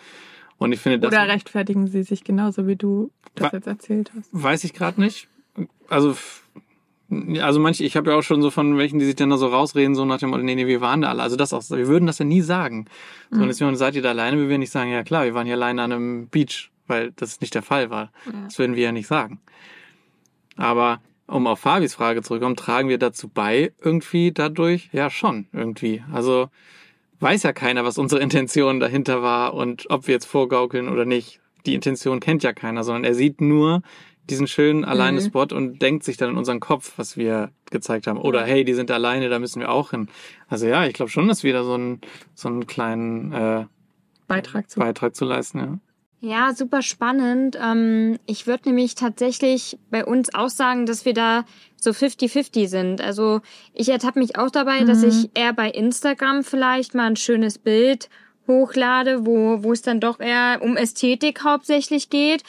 [0.58, 4.30] Und ich finde, das Oder rechtfertigen sie sich genauso, wie du das jetzt erzählt hast.
[4.32, 5.28] weiß ich gerade nicht.
[5.88, 6.16] Also,
[7.40, 9.48] also manche, ich habe ja auch schon so von welchen, die sich dann da so
[9.48, 11.24] rausreden, so nach dem Motto, nee, nee, wir waren da alle.
[11.24, 12.86] Also das auch, wir würden das ja nie sagen.
[13.32, 15.46] So, und deswegen seid ihr da alleine, wir würden nicht sagen, ja klar, wir waren
[15.46, 18.12] hier alleine an einem Beach, weil das nicht der Fall war.
[18.44, 19.40] Das würden wir ja nicht sagen.
[20.58, 24.90] Aber um auf Fabis Frage zurückzukommen, tragen wir dazu bei, irgendwie dadurch?
[24.92, 26.04] Ja, schon, irgendwie.
[26.12, 26.50] Also
[27.20, 31.40] weiß ja keiner, was unsere Intention dahinter war und ob wir jetzt vorgaukeln oder nicht.
[31.66, 33.82] Die Intention kennt ja keiner, sondern er sieht nur
[34.30, 38.18] diesen schönen alleine Spot und denkt sich dann in unseren Kopf, was wir gezeigt haben.
[38.18, 40.08] Oder hey, die sind alleine, da müssen wir auch hin.
[40.48, 42.02] Also ja, ich glaube schon, dass wir da so einen,
[42.36, 43.66] so einen kleinen äh,
[44.28, 44.80] Beitrag zu.
[44.80, 45.80] Beitrag zu leisten, ja.
[46.22, 47.58] Ja, super spannend.
[47.62, 51.46] Ähm, ich würde nämlich tatsächlich bei uns auch sagen, dass wir da
[51.78, 53.02] so 50-50 sind.
[53.02, 53.40] Also
[53.74, 58.10] ich ertappe mich auch dabei, dass ich eher bei Instagram vielleicht mal ein schönes Bild
[58.48, 62.44] hochlade, wo, wo es dann doch eher um Ästhetik hauptsächlich geht.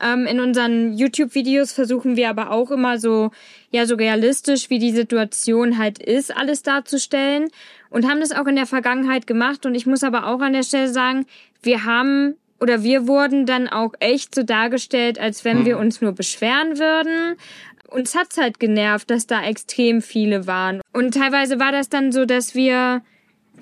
[0.00, 3.30] Ähm, in unseren YouTube-Videos versuchen wir aber auch immer so,
[3.70, 7.50] ja, so realistisch, wie die Situation halt ist, alles darzustellen
[7.88, 9.64] und haben das auch in der Vergangenheit gemacht.
[9.64, 11.26] Und ich muss aber auch an der Stelle sagen,
[11.62, 16.12] wir haben oder wir wurden dann auch echt so dargestellt, als wenn wir uns nur
[16.12, 17.36] beschweren würden.
[17.88, 20.80] Uns hat's halt genervt, dass da extrem viele waren.
[20.92, 23.02] Und teilweise war das dann so, dass wir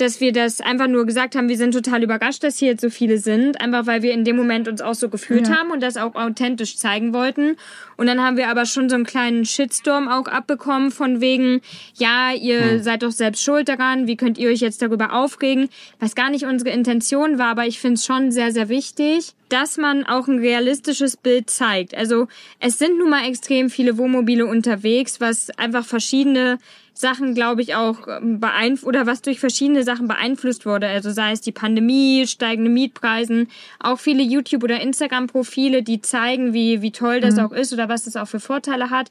[0.01, 2.91] dass wir das einfach nur gesagt haben, wir sind total überrascht, dass hier jetzt so
[2.91, 5.59] viele sind, einfach weil wir in dem Moment uns auch so gefühlt Ja.
[5.59, 7.57] haben und das auch authentisch zeigen wollten.
[7.97, 11.61] Und dann haben wir aber schon so einen kleinen Shitstorm auch abbekommen von wegen,
[11.97, 16.15] ja, ihr seid doch selbst schuld daran, wie könnt ihr euch jetzt darüber aufregen, was
[16.15, 20.07] gar nicht unsere Intention war, aber ich finde es schon sehr, sehr wichtig, dass man
[20.07, 21.95] auch ein realistisches Bild zeigt.
[21.95, 22.29] Also
[22.61, 26.59] es sind nun mal extrem viele Wohnmobile unterwegs, was einfach verschiedene
[27.01, 30.87] Sachen, glaube ich, auch beeinflusst oder was durch verschiedene Sachen beeinflusst wurde.
[30.87, 36.83] Also sei es die Pandemie, steigende Mietpreisen, auch viele YouTube- oder Instagram-Profile, die zeigen, wie,
[36.83, 39.09] wie toll das auch ist oder was das auch für Vorteile hat.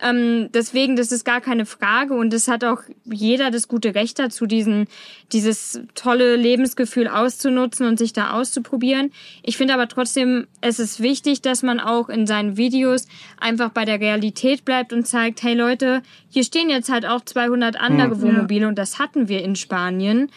[0.00, 4.18] Ähm, deswegen, das ist gar keine Frage und es hat auch jeder das gute Recht
[4.18, 4.86] dazu, diesen,
[5.32, 9.10] dieses tolle Lebensgefühl auszunutzen und sich da auszuprobieren.
[9.42, 13.08] Ich finde aber trotzdem, es ist wichtig, dass man auch in seinen Videos
[13.40, 17.76] einfach bei der Realität bleibt und zeigt, hey Leute, hier stehen jetzt halt auch 200
[17.80, 20.30] andere Wohnmobile und das hatten wir in Spanien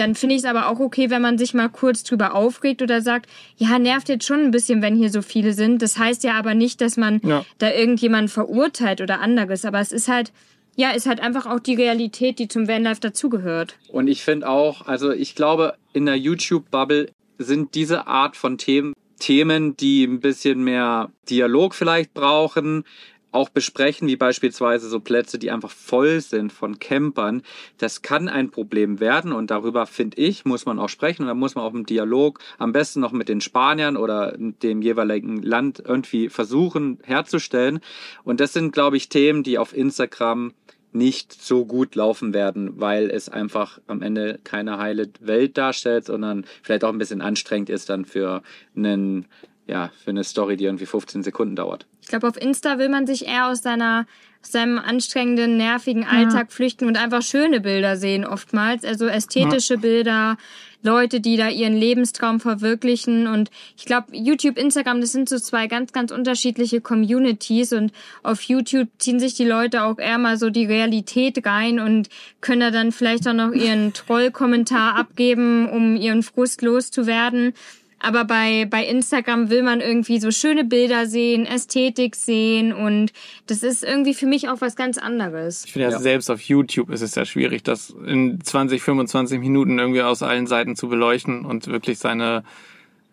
[0.00, 3.00] dann finde ich es aber auch okay, wenn man sich mal kurz drüber aufregt oder
[3.02, 5.82] sagt, ja, nervt jetzt schon ein bisschen, wenn hier so viele sind.
[5.82, 7.44] Das heißt ja aber nicht, dass man Ja.
[7.58, 9.64] da irgendjemanden verurteilt oder anderes.
[9.64, 10.32] Aber es ist halt,
[10.76, 13.76] ja, ist halt einfach auch die Realität, die zum Vanlife dazugehört.
[13.88, 18.94] Und ich finde auch, also ich glaube, in der YouTube-Bubble sind diese Art von Themen
[19.20, 22.84] Themen, die ein bisschen mehr Dialog vielleicht brauchen,
[23.30, 27.42] auch besprechen, wie beispielsweise so Plätze, die einfach voll sind von Campern.
[27.76, 31.34] Das kann ein Problem werden und darüber, finde ich, muss man auch sprechen und da
[31.34, 35.82] muss man auch im Dialog am besten noch mit den Spaniern oder dem jeweiligen Land
[35.84, 37.80] irgendwie versuchen herzustellen.
[38.24, 40.52] Und das sind, glaube ich, Themen, die auf Instagram
[40.92, 46.44] nicht so gut laufen werden, weil es einfach am Ende keine heile Welt darstellt, sondern
[46.62, 48.42] vielleicht auch ein bisschen anstrengend ist dann für
[48.74, 49.26] einen,
[49.66, 51.86] ja, für eine Story, die irgendwie 15 Sekunden dauert.
[52.08, 54.06] Ich glaube, auf Insta will man sich eher aus seiner
[54.40, 58.82] aus seinem anstrengenden, nervigen Alltag flüchten und einfach schöne Bilder sehen oftmals.
[58.82, 60.38] Also ästhetische Bilder,
[60.82, 63.26] Leute, die da ihren Lebenstraum verwirklichen.
[63.26, 67.72] Und ich glaube, YouTube, Instagram, das sind so zwei ganz, ganz unterschiedliche Communities.
[67.72, 67.92] Und
[68.22, 72.08] auf YouTube ziehen sich die Leute auch eher mal so die Realität rein und
[72.40, 77.54] können da dann vielleicht auch noch ihren Trollkommentar abgeben, um ihren Frust loszuwerden.
[78.00, 83.12] Aber bei, bei Instagram will man irgendwie so schöne Bilder sehen, Ästhetik sehen und
[83.46, 85.64] das ist irgendwie für mich auch was ganz anderes.
[85.64, 85.98] Ich finde ja, Ja.
[85.98, 90.46] selbst auf YouTube ist es ja schwierig, das in 20, 25 Minuten irgendwie aus allen
[90.46, 92.44] Seiten zu beleuchten und wirklich seine,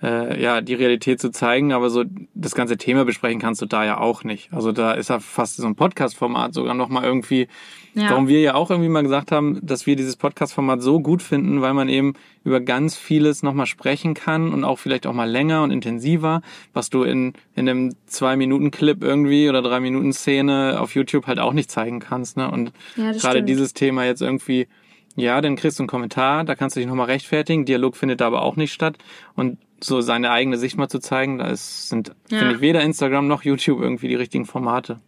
[0.05, 1.73] äh, ja, die Realität zu zeigen.
[1.73, 4.53] Aber so das ganze Thema besprechen kannst du da ja auch nicht.
[4.53, 7.47] Also da ist ja fast so ein Podcast-Format sogar nochmal irgendwie,
[7.95, 8.09] Ja.
[8.11, 11.61] warum wir ja auch irgendwie mal gesagt haben, dass wir dieses Podcast-Format so gut finden,
[11.61, 12.13] weil man eben
[12.43, 16.41] über ganz vieles nochmal sprechen kann und auch vielleicht auch mal länger und intensiver,
[16.73, 21.99] was du in, in einem Zwei-Minuten-Clip irgendwie oder Drei-Minuten-Szene auf YouTube halt auch nicht zeigen
[21.99, 22.37] kannst.
[22.37, 22.49] Ne?
[22.51, 23.49] Und Ja, gerade stimmt.
[23.49, 24.67] dieses Thema jetzt irgendwie,
[25.15, 28.27] ja, dann kriegst du einen Kommentar, da kannst du dich nochmal rechtfertigen, Dialog findet da
[28.27, 28.97] aber auch nicht statt.
[29.35, 32.39] Und so seine eigene Sicht mal zu zeigen, da ist, sind, Ja.
[32.39, 34.99] finde ich, weder Instagram noch YouTube irgendwie die richtigen Formate.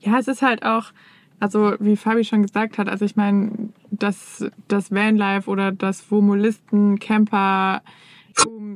[0.00, 0.92] Ja, es ist halt auch,
[1.40, 6.98] also wie Fabi schon gesagt hat, also ich meine, dass das Vanlife oder das Womolisten
[6.98, 7.82] Camper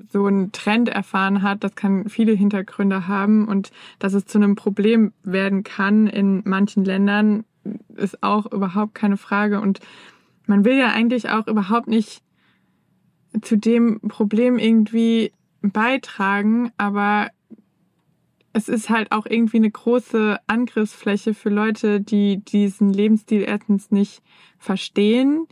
[0.09, 4.55] so einen Trend erfahren hat, das kann viele Hintergründe haben und dass es zu einem
[4.57, 7.45] Problem werden kann in manchen Ländern,
[7.95, 9.81] ist auch überhaupt keine Frage und
[10.47, 12.23] man will ja eigentlich auch überhaupt nicht
[13.43, 17.31] zu dem Problem irgendwie beitragen, aber
[18.53, 24.23] es ist halt auch irgendwie eine große Angriffsfläche für Leute, die diesen Lebensstil erstens nicht
[24.59, 25.47] verstehen,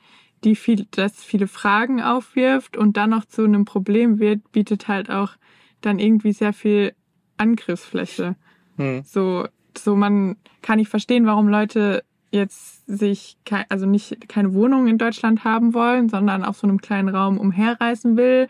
[0.45, 5.11] die viel, das viele Fragen aufwirft und dann noch zu einem Problem wird, bietet halt
[5.11, 5.33] auch
[5.81, 6.93] dann irgendwie sehr viel
[7.37, 8.37] Angriffsfläche.
[8.77, 9.03] Hm.
[9.05, 14.87] So, so man kann nicht verstehen, warum Leute jetzt sich kei- also nicht keine Wohnung
[14.87, 18.49] in Deutschland haben wollen, sondern auf so einem kleinen Raum umherreisen will.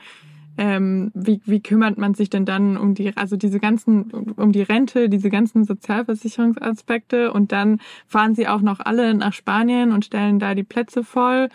[0.61, 4.63] Ähm, wie, wie kümmert man sich denn dann um die, also diese ganzen, um die
[4.63, 10.41] Rente, diese ganzen Sozialversicherungsaspekte und dann fahren sie auch noch alle nach Spanien und stellen
[10.41, 11.49] da die Plätze voll.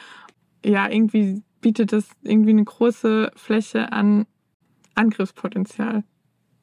[0.63, 4.25] Ja, irgendwie bietet das irgendwie eine große Fläche an
[4.95, 6.03] Angriffspotenzial.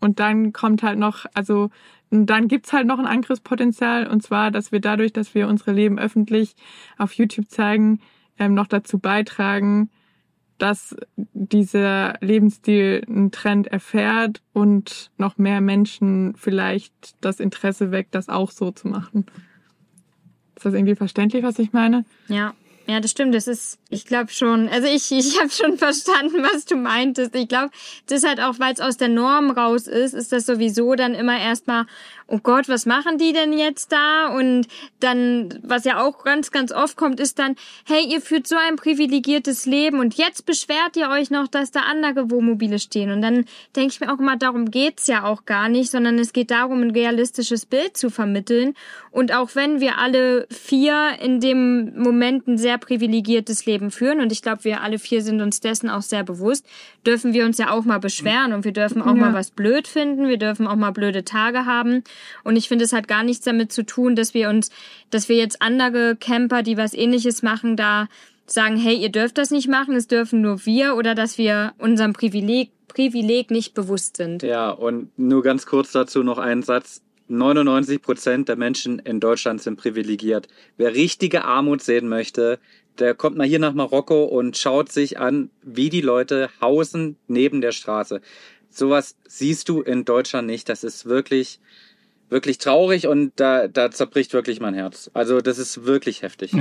[0.00, 1.68] Und dann kommt halt noch, also
[2.10, 5.72] und dann gibt's halt noch ein Angriffspotenzial und zwar, dass wir dadurch, dass wir unsere
[5.72, 6.54] Leben öffentlich
[6.98, 8.00] auf YouTube zeigen,
[8.38, 9.90] ähm, noch dazu beitragen,
[10.58, 18.28] dass dieser Lebensstil einen Trend erfährt und noch mehr Menschen vielleicht das Interesse weckt, das
[18.28, 19.26] auch so zu machen.
[20.56, 22.04] Ist das irgendwie verständlich, was ich meine?
[22.28, 22.54] Ja.
[22.90, 23.36] Ja, das stimmt.
[23.36, 24.68] Das ist, ich glaube schon.
[24.68, 27.36] Also ich, ich habe schon verstanden, was du meintest.
[27.36, 27.70] Ich glaube,
[28.06, 31.38] das halt auch, weil es aus der Norm raus ist, ist das sowieso dann immer
[31.38, 31.86] erstmal,
[32.26, 34.28] oh Gott, was machen die denn jetzt da?
[34.28, 34.66] Und
[35.00, 38.76] dann, was ja auch ganz, ganz oft kommt, ist dann, hey, ihr führt so ein
[38.76, 43.10] privilegiertes Leben und jetzt beschwert ihr euch noch, dass da andere Wohnmobile stehen.
[43.10, 43.44] Und dann
[43.76, 46.82] denke ich mir auch immer, darum geht's ja auch gar nicht, sondern es geht darum,
[46.82, 48.74] ein realistisches Bild zu vermitteln.
[49.10, 54.32] Und auch wenn wir alle vier in dem Moment ein sehr privilegiertes Leben führen, und
[54.32, 56.66] ich glaube, wir alle vier sind uns dessen auch sehr bewusst,
[57.06, 59.14] dürfen wir uns ja auch mal beschweren und wir dürfen auch Ja.
[59.14, 62.02] mal was blöd finden, wir dürfen auch mal blöde Tage haben.
[62.44, 64.70] Und ich finde, es hat gar nichts damit zu tun, dass wir uns,
[65.10, 68.08] dass wir jetzt andere Camper, die was ähnliches machen, da
[68.46, 72.12] sagen, hey, ihr dürft das nicht machen, es dürfen nur wir, oder dass wir unserem
[72.12, 74.42] Privileg, Privileg nicht bewusst sind.
[74.42, 77.02] Ja, und nur ganz kurz dazu noch ein Satz.
[77.30, 80.48] 99 Prozent der Menschen in Deutschland sind privilegiert.
[80.76, 82.58] Wer richtige Armut sehen möchte,
[82.98, 87.60] der kommt mal hier nach Marokko und schaut sich an, wie die Leute hausen neben
[87.60, 88.20] der Straße.
[88.68, 90.68] Sowas siehst du in Deutschland nicht.
[90.68, 91.60] Das ist wirklich,
[92.28, 95.10] wirklich traurig und da, da zerbricht wirklich mein Herz.
[95.14, 96.52] Also das ist wirklich heftig.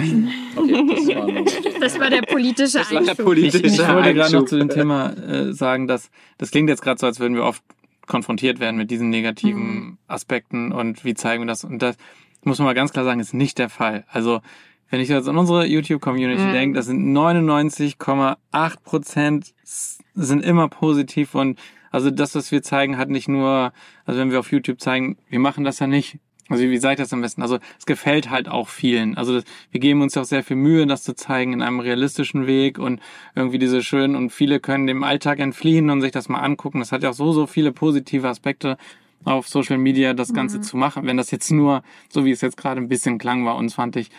[0.56, 3.26] Okay, das war Das war der politische war der Einschub.
[3.26, 6.82] politische Ich, ich wollte gerade noch zu dem Thema äh, sagen, dass das klingt jetzt
[6.82, 7.64] gerade so, als würden wir oft
[8.10, 11.64] konfrontiert werden mit diesen negativen Aspekten und wie zeigen wir das.
[11.64, 11.96] Und das
[12.44, 14.04] muss man mal ganz klar sagen, ist nicht der Fall.
[14.10, 14.42] Also
[14.90, 16.52] wenn ich jetzt an unsere YouTube-Community Mhm.
[16.54, 21.60] denke, das sind 99,8 Prozent sind immer positiv und
[21.92, 23.72] also das, was wir zeigen, hat nicht nur,
[24.06, 26.20] also wenn wir auf YouTube zeigen, wir machen das ja nicht.
[26.50, 27.42] Also wie sage ich das am besten?
[27.44, 29.16] Also es gefällt halt auch vielen.
[29.16, 32.48] Also das, wir geben uns auch sehr viel Mühe, das zu zeigen in einem realistischen
[32.48, 33.00] Weg und
[33.36, 36.80] irgendwie diese schönen und viele können dem Alltag entfliehen und sich das mal angucken.
[36.80, 38.78] Das hat ja auch so, so viele positive Aspekte
[39.26, 41.06] auf Social Media, das Ganze zu machen.
[41.06, 43.96] Wenn das jetzt nur, so wie es jetzt gerade ein bisschen klang bei uns, fand
[43.96, 44.10] ich,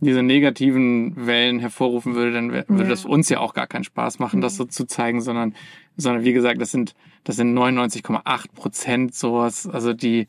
[0.00, 2.88] diese negativen Wellen hervorrufen würde, dann würde Ja.
[2.88, 5.54] das uns ja auch gar keinen Spaß machen, das so zu zeigen, sondern,
[5.96, 10.26] sondern wie gesagt, das sind, das sind 99,8 Prozent sowas, also die,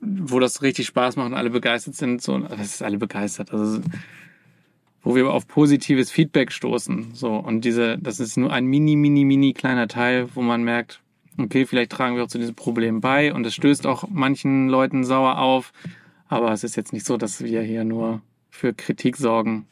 [0.00, 3.80] wo das richtig Spaß macht und alle begeistert sind, so, das ist alle begeistert, also,
[5.02, 9.24] wo wir auf positives Feedback stoßen, so, und diese, das ist nur ein mini, mini,
[9.24, 11.00] mini kleiner Teil, wo man merkt,
[11.38, 15.04] okay, vielleicht tragen wir auch zu diesem Problem bei und es stößt auch manchen Leuten
[15.04, 15.72] sauer auf,
[16.28, 19.66] aber es ist jetzt nicht so, dass wir hier nur für Kritik sorgen.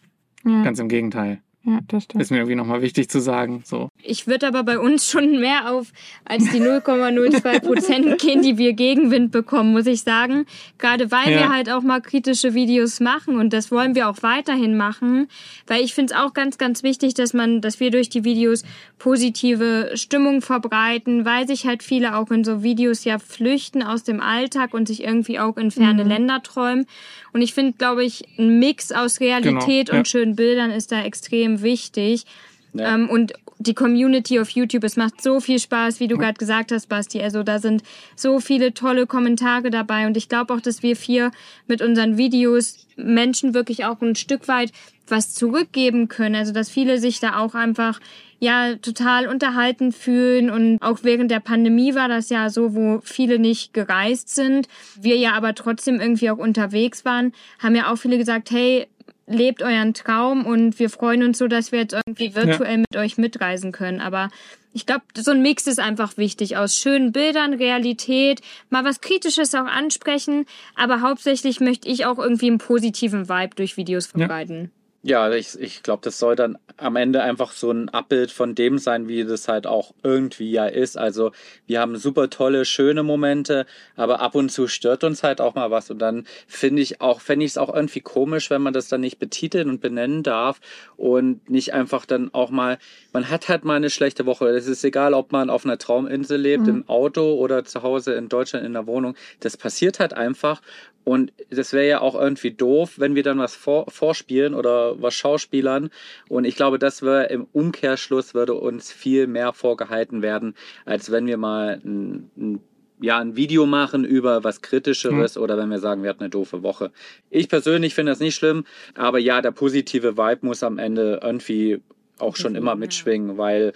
[0.44, 1.42] Ja, Ganz im Gegenteil.
[1.64, 2.22] Ja das stimmt.
[2.22, 3.62] Ist mir irgendwie nochmal wichtig zu sagen.
[3.64, 3.90] So.
[4.02, 5.92] Ich würde aber bei uns schon mehr auf
[6.24, 10.46] als die 0,02 Prozent gehen, die wir Gegenwind bekommen, muss ich sagen.
[10.78, 11.38] Gerade weil Ja.
[11.40, 15.28] wir halt auch mal kritische Videos machen und das wollen wir auch weiterhin machen,
[15.66, 18.64] weil ich finde es auch ganz, ganz wichtig, dass man, dass wir durch die Videos
[18.98, 24.20] positive Stimmung verbreiten, weil sich halt viele auch in so Videos ja flüchten aus dem
[24.20, 26.86] Alltag und sich irgendwie auch in ferne Länder träumen.
[27.32, 29.98] Und ich finde, glaube ich, ein Mix aus Realität Genau, ja.
[29.98, 32.24] und schönen Bildern ist da extrem wichtig.
[32.72, 32.94] Ja.
[32.94, 36.72] Ähm, und die Community auf YouTube, es macht so viel Spaß, wie du gerade gesagt
[36.72, 37.20] hast, Basti.
[37.20, 37.82] Also da sind
[38.16, 41.30] so viele tolle Kommentare dabei und ich glaube auch, dass wir vier
[41.66, 44.72] mit unseren Videos Menschen wirklich auch ein Stück weit
[45.08, 46.36] was zurückgeben können.
[46.36, 48.00] Also dass viele sich da auch einfach
[48.38, 53.38] ja total unterhalten fühlen und auch während der Pandemie war das ja so, wo viele
[53.38, 58.16] nicht gereist sind, wir ja aber trotzdem irgendwie auch unterwegs waren, haben ja auch viele
[58.16, 58.86] gesagt, hey,
[59.30, 63.16] lebt euren Traum und wir freuen uns so, dass wir jetzt irgendwie virtuell mit euch
[63.16, 64.00] mitreisen können.
[64.00, 64.28] Aber
[64.72, 69.54] ich glaube, so ein Mix ist einfach wichtig aus schönen Bildern, Realität, mal was Kritisches
[69.54, 74.62] auch ansprechen, aber hauptsächlich möchte ich auch irgendwie einen positiven Vibe durch Videos verbreiten.
[74.62, 78.78] Ja, ich, ich glaube, das soll dann am Ende einfach so ein Abbild von dem
[78.78, 80.98] sein, wie das halt auch irgendwie ja ist.
[80.98, 81.32] Also
[81.66, 85.70] wir haben super tolle, schöne Momente, aber ab und zu stört uns halt auch mal
[85.70, 85.90] was.
[85.90, 89.00] Und dann finde ich auch, fände ich es auch irgendwie komisch, wenn man das dann
[89.00, 90.60] nicht betiteln und benennen darf
[90.96, 92.78] und nicht einfach dann auch mal,
[93.12, 94.48] man hat halt mal eine schlechte Woche.
[94.48, 98.28] Es ist egal, ob man auf einer Trauminsel lebt, im Auto oder zu Hause in
[98.28, 99.14] Deutschland in der Wohnung.
[99.40, 100.60] Das passiert halt einfach.
[101.04, 105.14] Und das wäre ja auch irgendwie doof, wenn wir dann was vor, vorspielen oder was
[105.14, 105.90] schauspielern.
[106.29, 111.26] Und ich glaube, das wäre im Umkehrschluss würde uns viel mehr vorgehalten werden, als wenn
[111.26, 112.61] wir mal ein, ein,
[113.00, 116.62] ja, ein Video machen über was Kritischeres oder wenn wir sagen, wir hatten eine doofe
[116.62, 116.90] Woche.
[117.31, 121.81] Ich persönlich finde das nicht schlimm, aber ja, der positive Vibe muss am Ende irgendwie
[122.18, 123.72] auch schon immer mitschwingen, weil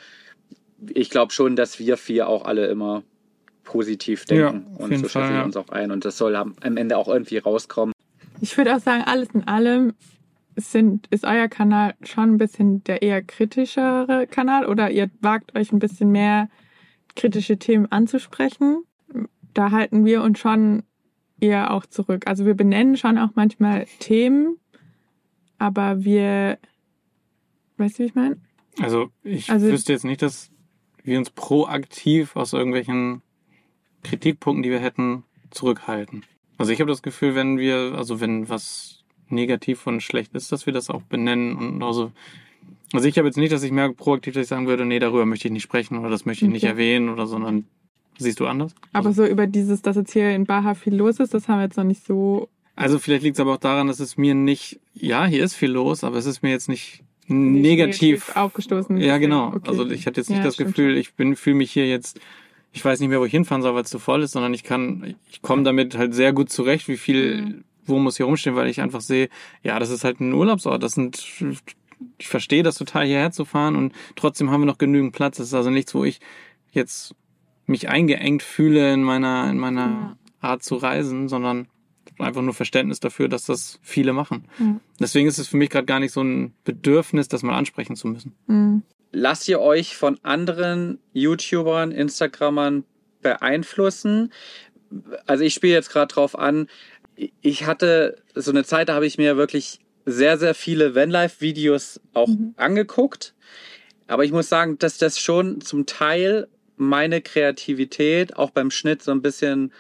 [0.93, 3.03] ich glaube schon, dass wir vier auch alle immer
[3.63, 5.45] positiv Ja, denken auf und so schätzen Fall, wir ja.
[5.45, 7.95] uns auch ein und das soll am Ende auch irgendwie rauskommen.
[8.41, 9.95] Ich würde auch sagen, alles in allem
[10.57, 15.73] sind, ist euer Kanal schon ein bisschen der eher kritischere Kanal oder ihr wagt euch
[15.73, 16.49] ein bisschen mehr
[17.17, 18.85] kritische Themen anzusprechen.
[19.53, 20.83] Da halten wir uns schon
[21.41, 22.27] eher auch zurück.
[22.27, 24.57] Also wir benennen schon auch manchmal Themen,
[25.59, 26.59] aber wir
[27.77, 28.37] Weißt du, wie ich meine?
[28.81, 30.51] Also ich Also- wüsste jetzt nicht, dass
[31.03, 33.23] wir uns proaktiv aus irgendwelchen
[34.03, 36.25] Kritikpunkten, die wir hätten, zurückhalten.
[36.57, 40.67] Also ich habe das Gefühl, wenn wir, also wenn was negativ und schlecht ist, dass
[40.67, 42.13] wir das auch benennen und also
[42.93, 45.27] also ich habe jetzt nicht, dass ich merke proaktiv, dass ich sagen würde, nee, darüber
[45.27, 46.73] möchte ich nicht sprechen oder das möchte ich nicht Okay.
[46.73, 47.65] erwähnen oder sondern
[48.19, 48.75] siehst du anders?
[48.93, 51.65] Aber so über dieses, dass jetzt hier in Baha viel los ist, das haben wir
[51.65, 52.49] jetzt noch nicht so.
[52.77, 55.71] Also vielleicht liegt es aber auch daran, dass es mir nicht, ja, hier ist viel
[55.73, 58.99] los, aber es ist mir jetzt nicht negativ aufgestoßen.
[58.99, 59.49] Ja, genau.
[59.49, 59.69] Okay.
[59.69, 62.21] Also ich hatte jetzt nicht Ja, das stimmt Gefühl, ich bin fühle mich hier jetzt,
[62.73, 64.63] ich weiß nicht mehr, wo ich hinfahren soll, weil es zu voll ist, sondern ich
[64.63, 67.65] kann, ich komme damit halt sehr gut zurecht, wie viel, Mhm.
[67.87, 69.29] Wo muss hier rumstehen, weil ich einfach sehe,
[69.63, 71.23] ja, das ist halt ein Urlaubsort, das sind,
[72.19, 75.37] ich verstehe das total hierher zu fahren und trotzdem haben wir noch genügend Platz.
[75.39, 76.21] Das ist also nichts, wo ich
[76.73, 77.15] jetzt
[77.67, 80.17] mich eingeengt fühle in meiner, in meiner Ja.
[80.41, 81.69] Art zu reisen, sondern
[82.19, 84.47] einfach nur Verständnis dafür, dass das viele machen.
[84.59, 84.79] Ja.
[85.01, 88.09] Deswegen ist es für mich gerade gar nicht so ein Bedürfnis, das mal ansprechen zu
[88.09, 88.35] müssen.
[88.47, 88.83] Mhm.
[89.13, 92.85] Lasst ihr euch von anderen YouTubern, Instagrammern
[93.23, 94.33] beeinflussen?
[95.27, 96.69] Also ich spiele jetzt gerade drauf an.
[97.41, 102.29] Ich hatte so eine Zeit, da habe ich mir wirklich sehr, sehr viele Vanlife-Videos auch
[102.57, 103.35] angeguckt.
[104.07, 109.13] Aber ich muss sagen, dass das schon zum Teil meine Kreativität auch beim Schnitt so
[109.13, 109.73] ein bisschen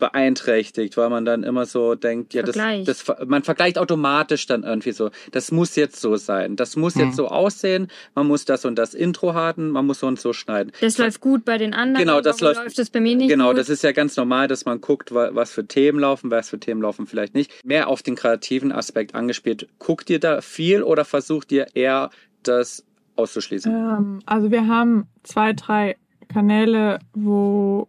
[0.00, 4.92] beeinträchtigt, weil man dann immer so denkt, ja, das, das, man vergleicht automatisch dann irgendwie
[4.92, 7.02] so, das muss jetzt so sein, das muss Mhm.
[7.02, 10.32] jetzt so aussehen, man muss das und das Intro haben, man muss so und so
[10.32, 10.72] schneiden.
[10.80, 12.04] Das läuft gut bei den anderen.
[12.04, 13.58] Genau, das läuft- läuft das bei mir nicht Genau, gut.
[13.58, 16.58] das ist ja ganz normal, dass man guckt, wa- was für Themen laufen, was für
[16.58, 17.52] Themen laufen vielleicht nicht.
[17.64, 19.68] Mehr auf den kreativen Aspekt angespielt.
[19.78, 22.10] Guckt ihr da viel oder versucht ihr eher
[22.42, 22.84] das
[23.16, 23.72] auszuschließen?
[23.72, 25.96] Ähm, also wir haben zwei, drei
[26.32, 27.88] Kanäle, wo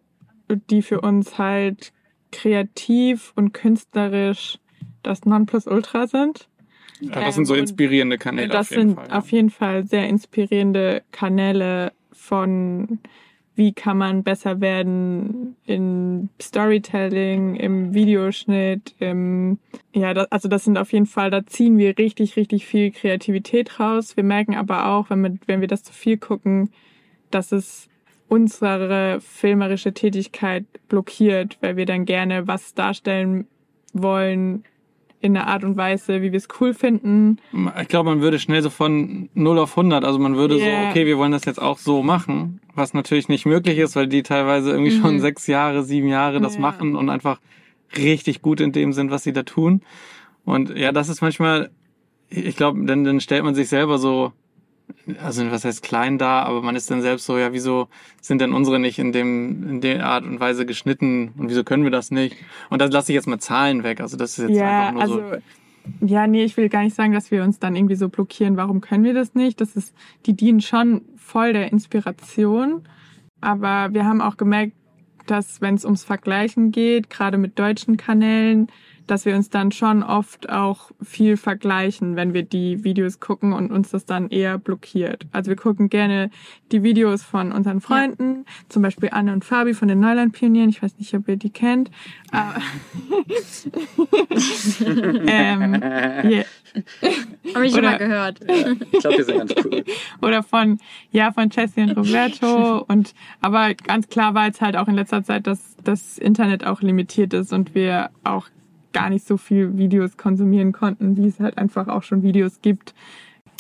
[0.70, 1.94] die für uns halt
[2.32, 4.60] kreativ und künstlerisch
[5.04, 6.48] das Nonplusultra sind.
[7.02, 8.48] Ja, das sind so Ähm, inspirierende Kanäle.
[8.50, 9.18] das auf jeden sind Fall, ja.
[9.18, 13.00] auf jeden Fall sehr inspirierende Kanäle von
[13.56, 19.60] wie kann man besser werden in Storytelling, im Videoschnitt, im
[19.94, 23.80] ja, das, also das sind auf jeden Fall, da ziehen wir richtig, richtig viel Kreativität
[23.80, 24.16] raus.
[24.16, 26.72] Wir merken aber auch, wenn wir, wenn wir das zu viel gucken,
[27.30, 27.90] dass es
[28.32, 33.46] unsere filmerische Tätigkeit blockiert, weil wir dann gerne was darstellen
[33.92, 34.64] wollen
[35.20, 37.40] in einer Art und Weise, wie wir es cool finden.
[37.82, 40.84] Ich glaube, man würde schnell so von 0 auf 100, also man würde Yeah.
[40.84, 44.08] so, okay, wir wollen das jetzt auch so machen, was natürlich nicht möglich ist, weil
[44.08, 45.20] die teilweise irgendwie schon Mhm.
[45.20, 46.62] sechs Jahre, sieben Jahre das Ja.
[46.62, 47.42] machen und einfach
[47.98, 49.82] richtig gut in dem sind, was sie da tun.
[50.46, 51.70] Und ja, das ist manchmal,
[52.30, 54.32] ich glaube, dann, dann stellt man sich selber so,
[55.24, 57.88] also was heißt klein da, aber man ist dann selbst so, ja, wieso
[58.22, 61.84] sind denn unsere nicht in dem, in der Art und Weise geschnitten und wieso können
[61.84, 62.36] wir das nicht?
[62.70, 65.02] Und da lasse ich jetzt mal Zahlen weg, also das ist jetzt ja, einfach nur
[65.02, 65.16] also
[66.00, 66.06] so.
[66.06, 68.58] ja, nee, ich will gar nicht sagen, dass wir uns dann irgendwie so blockieren.
[68.58, 69.62] Warum können wir das nicht?
[69.62, 69.96] Das ist,
[70.26, 72.84] die dienen schon voll der Inspiration.
[73.42, 74.74] Aber wir haben auch gemerkt,
[75.26, 78.68] dass wenn es ums Vergleichen geht, gerade mit deutschen Kanälen,
[79.08, 83.72] dass wir uns dann schon oft auch viel vergleichen, wenn wir die Videos gucken und
[83.72, 85.26] uns das dann eher blockiert.
[85.32, 86.30] Also wir gucken gerne
[86.72, 90.70] die Videos von unseren Freunden, zum Beispiel Anne und Fabi von den Neuland-Pionieren.
[90.70, 91.92] Ich weiß nicht, ob ihr die kennt.
[92.32, 92.56] Aber
[95.28, 95.82] ähm,
[96.24, 96.46] yeah.
[97.54, 98.40] Habe ich schon mal gehört.
[98.92, 99.84] Ich glaube, die sind ganz cool.
[100.22, 100.80] oder von
[101.12, 105.24] ja von Jessie und Roberto und aber ganz klar war jetzt halt auch in letzter
[105.24, 108.48] Zeit, dass das Internet auch limitiert ist und wir auch
[108.94, 112.94] gar nicht so viel Videos konsumieren konnten, wie es halt einfach auch schon Videos gibt.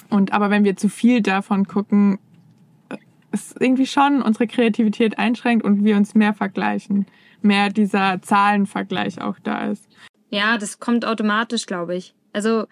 [0.10, 2.20] Und aber wenn wir zu viel davon gucken,
[3.32, 7.06] ist irgendwie schon unsere Kreativität einschränkt und wir uns mehr vergleichen,
[7.42, 9.88] mehr dieser Zahlenvergleich auch da ist.
[10.30, 12.14] Ja, das kommt automatisch, glaube ich.
[12.34, 12.68] Also äh,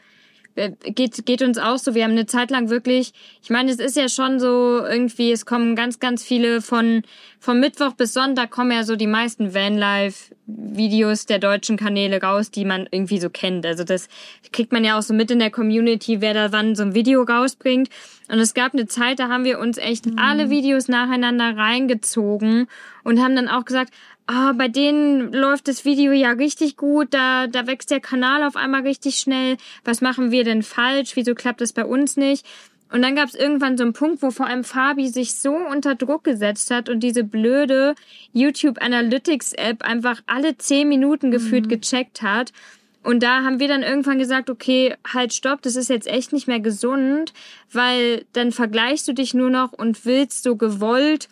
[0.56, 1.96] geht, geht uns auch so.
[1.96, 5.46] Wir haben eine Zeit lang wirklich, ich meine, es ist ja schon so irgendwie, es
[5.46, 7.04] kommen ganz, ganz viele von,
[7.40, 12.66] von Mittwoch bis Sonntag kommen ja so die meisten Vanlife-Videos der deutschen Kanäle raus, die
[12.66, 13.66] man irgendwie so kennt.
[13.66, 14.10] Also das
[14.52, 17.24] kriegt man ja auch so mit in der Community, wer da wann so ein Video
[17.24, 17.90] rausbringt.
[18.30, 22.68] Und es gab eine Zeit, da haben wir uns echt alle Videos nacheinander reingezogen
[23.04, 23.94] und haben dann auch gesagt,
[24.30, 28.56] ah, bei denen läuft das Video ja richtig gut, da, da wächst der Kanal auf
[28.56, 29.58] einmal richtig schnell.
[29.84, 31.16] Was machen wir denn falsch?
[31.16, 32.46] Wieso klappt das bei uns nicht?
[32.92, 35.96] Und dann gab es irgendwann so einen Punkt, wo vor allem Fabi sich so unter
[35.96, 37.96] Druck gesetzt hat und diese blöde
[38.32, 42.52] YouTube Analytics App einfach alle zehn Minuten gefühlt gecheckt hat.
[43.04, 46.48] Und da haben wir dann irgendwann gesagt, okay, halt stopp, das ist jetzt echt nicht
[46.48, 47.34] mehr gesund,
[47.72, 51.30] weil dann vergleichst du dich nur noch und willst so gewollt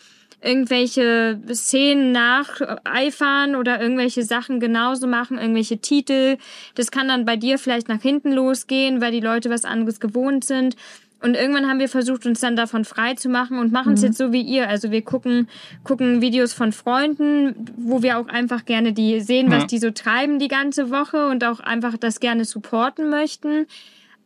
[0.48, 6.38] irgendwelche Szenen nacheifern oder irgendwelche Sachen genauso machen, irgendwelche Titel.
[6.76, 10.46] Das kann dann bei dir vielleicht nach hinten losgehen, weil die Leute was anderes gewohnt
[10.46, 10.76] sind.
[11.20, 14.20] Und irgendwann haben wir versucht, uns dann davon frei zu machen und machen es jetzt
[14.20, 14.70] so wie ihr.
[14.70, 15.48] Also wir gucken,
[15.84, 19.68] gucken Videos von Freunden, wo wir auch einfach gerne die sehen, was Ja.
[19.68, 23.66] die so treiben die ganze Woche und auch einfach das gerne supporten möchten.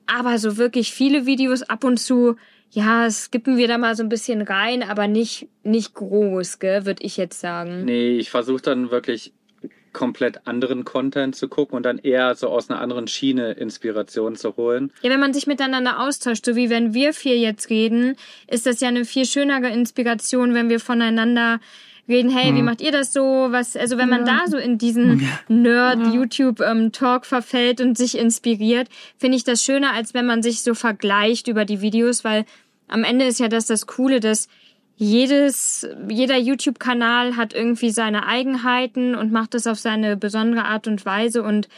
[0.06, 2.36] Aber so wirklich viele Videos ab und zu,
[2.72, 7.04] ja, skippen wir da mal so ein bisschen rein, aber nicht, nicht groß, gell, würde
[7.04, 7.86] ich jetzt sagen.
[7.86, 9.34] Nee, ich versuche dann wirklich
[9.94, 14.56] komplett anderen Content zu gucken und dann eher so aus einer anderen Schiene Inspiration zu
[14.56, 14.92] holen.
[15.02, 18.16] Ja, wenn man sich miteinander austauscht, so wie wenn wir vier jetzt reden,
[18.48, 21.60] ist das ja eine viel schönere Inspiration, wenn wir voneinander
[22.08, 23.48] reden, hey, wie macht ihr das so?
[23.50, 29.44] Was, also wenn man da so in diesen Nerd-YouTube-Talk verfällt und sich inspiriert, finde ich
[29.44, 32.46] das schöner, als wenn man sich so vergleicht über die Videos, weil
[32.88, 34.48] am Ende ist ja das das Coole, dass
[34.98, 41.06] jedes, jeder YouTube-Kanal hat irgendwie seine Eigenheiten und macht das auf seine besondere Art und
[41.06, 41.70] Weise und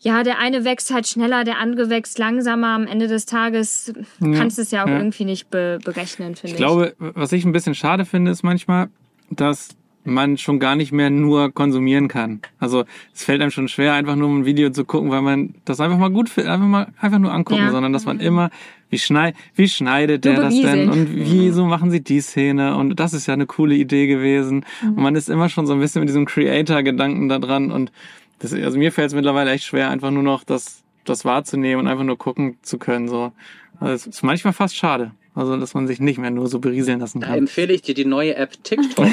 [0.00, 2.68] ja, der eine wächst halt schneller, der andere wächst langsamer.
[2.68, 4.96] Am Ende des Tages kannst du es ja auch ja.
[4.96, 6.52] irgendwie nicht be berechnen, finde ich.
[6.52, 8.88] Ich glaube, was ich ein bisschen schade finde, ist manchmal,
[9.30, 12.40] dass man schon gar nicht mehr nur konsumieren kann.
[12.58, 15.80] Also es fällt einem schon schwer, einfach nur ein Video zu gucken, weil man das
[15.80, 17.70] einfach mal gut findet, einfach mal einfach nur angucken, Ja.
[17.70, 18.50] sondern dass man immer,
[18.88, 23.12] wie, schneid, wie schneidet der das denn und wieso machen sie die Szene und das
[23.12, 24.64] ist ja eine coole Idee gewesen.
[24.82, 27.92] Und man ist immer schon so ein bisschen mit diesem Creator-Gedanken da dran und
[28.38, 31.88] das, also mir fällt es mittlerweile echt schwer, einfach nur noch das, das wahrzunehmen und
[31.92, 33.06] einfach nur gucken zu können.
[33.06, 33.32] So.
[33.78, 35.12] Also es ist manchmal fast schade.
[35.34, 37.38] Also, dass man sich nicht mehr nur so berieseln lassen Da kann.
[37.38, 39.06] empfehle ich dir die neue App TikTok.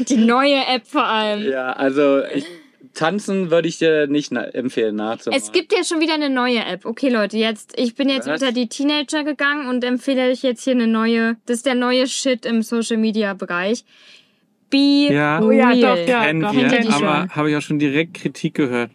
[0.07, 1.45] Die neue App vor allem.
[1.49, 2.45] ja, also ich,
[2.93, 5.41] tanzen würde ich dir nicht na empfehlen nachzumachen.
[5.41, 6.85] Es gibt ja schon wieder eine neue App.
[6.85, 8.41] Okay, Leute, jetzt, ich bin jetzt Was?
[8.41, 12.07] unter die Teenager gegangen und empfehle euch jetzt hier eine neue, das ist der neue
[12.07, 13.83] Shit im Social Media Bereich.
[14.69, 15.41] Be Ja.
[15.41, 15.97] Oh ja, real.
[15.97, 16.25] doch, ja.
[16.25, 18.91] kennen doch, wir, kennt ihr die aber habe ich auch schon direkt Kritik gehört.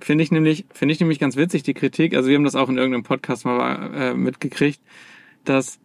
[0.00, 2.14] Finde ich nämlich, finde ich nämlich ganz witzig, die Kritik.
[2.14, 4.80] Also wir haben das auch in irgendeinem Podcast mal äh, mitgekriegt,
[5.44, 5.78] dass,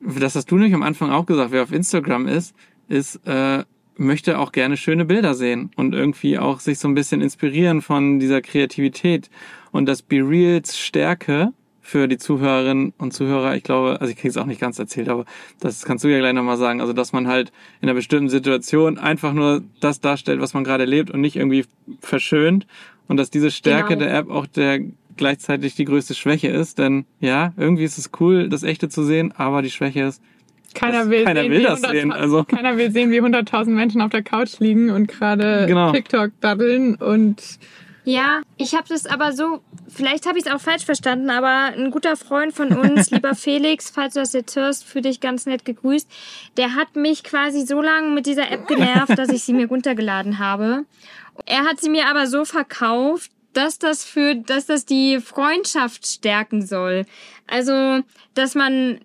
[0.00, 2.54] das hast du nämlich am Anfang auch gesagt, wer auf Instagram ist,
[2.88, 3.64] ist, äh,
[3.96, 8.18] möchte auch gerne schöne Bilder sehen und irgendwie auch sich so ein bisschen inspirieren von
[8.18, 9.30] dieser Kreativität.
[9.72, 11.52] Und das Be Reals Stärke
[11.82, 15.08] für die Zuhörerinnen und Zuhörer, ich glaube, also ich kriege es auch nicht ganz erzählt,
[15.08, 15.24] aber
[15.58, 16.80] das kannst du ja gleich nochmal sagen.
[16.80, 20.84] Also, dass man halt in einer bestimmten Situation einfach nur das darstellt, was man gerade
[20.84, 21.64] lebt und nicht irgendwie
[22.00, 22.66] verschönt.
[23.10, 24.04] Und dass diese Stärke Genau.
[24.06, 24.78] der App auch der
[25.16, 26.78] gleichzeitig die größte Schwäche ist.
[26.78, 30.22] Denn ja, irgendwie ist es cool, das Echte zu sehen, aber die Schwäche ist,
[30.74, 32.44] Keiner will, keiner sehen, will wie das 100.000 sehen, also.
[32.44, 35.90] Keiner will sehen, wie 100.000 Menschen auf der Couch liegen und gerade Genau.
[35.92, 37.42] TikTok daddeln und
[38.04, 41.90] Ja, ich habe das aber so, vielleicht habe ich es auch falsch verstanden, aber ein
[41.90, 45.64] guter Freund von uns, lieber Felix, falls du das jetzt hörst, für dich ganz nett
[45.64, 46.08] gegrüßt,
[46.56, 50.38] der hat mich quasi so lange mit dieser App genervt, dass ich sie mir runtergeladen
[50.38, 50.84] habe.
[51.46, 56.64] Er hat sie mir aber so verkauft, dass das für, dass das die Freundschaft stärken
[56.64, 57.04] soll.
[57.46, 58.00] Also,
[58.34, 59.00] dass man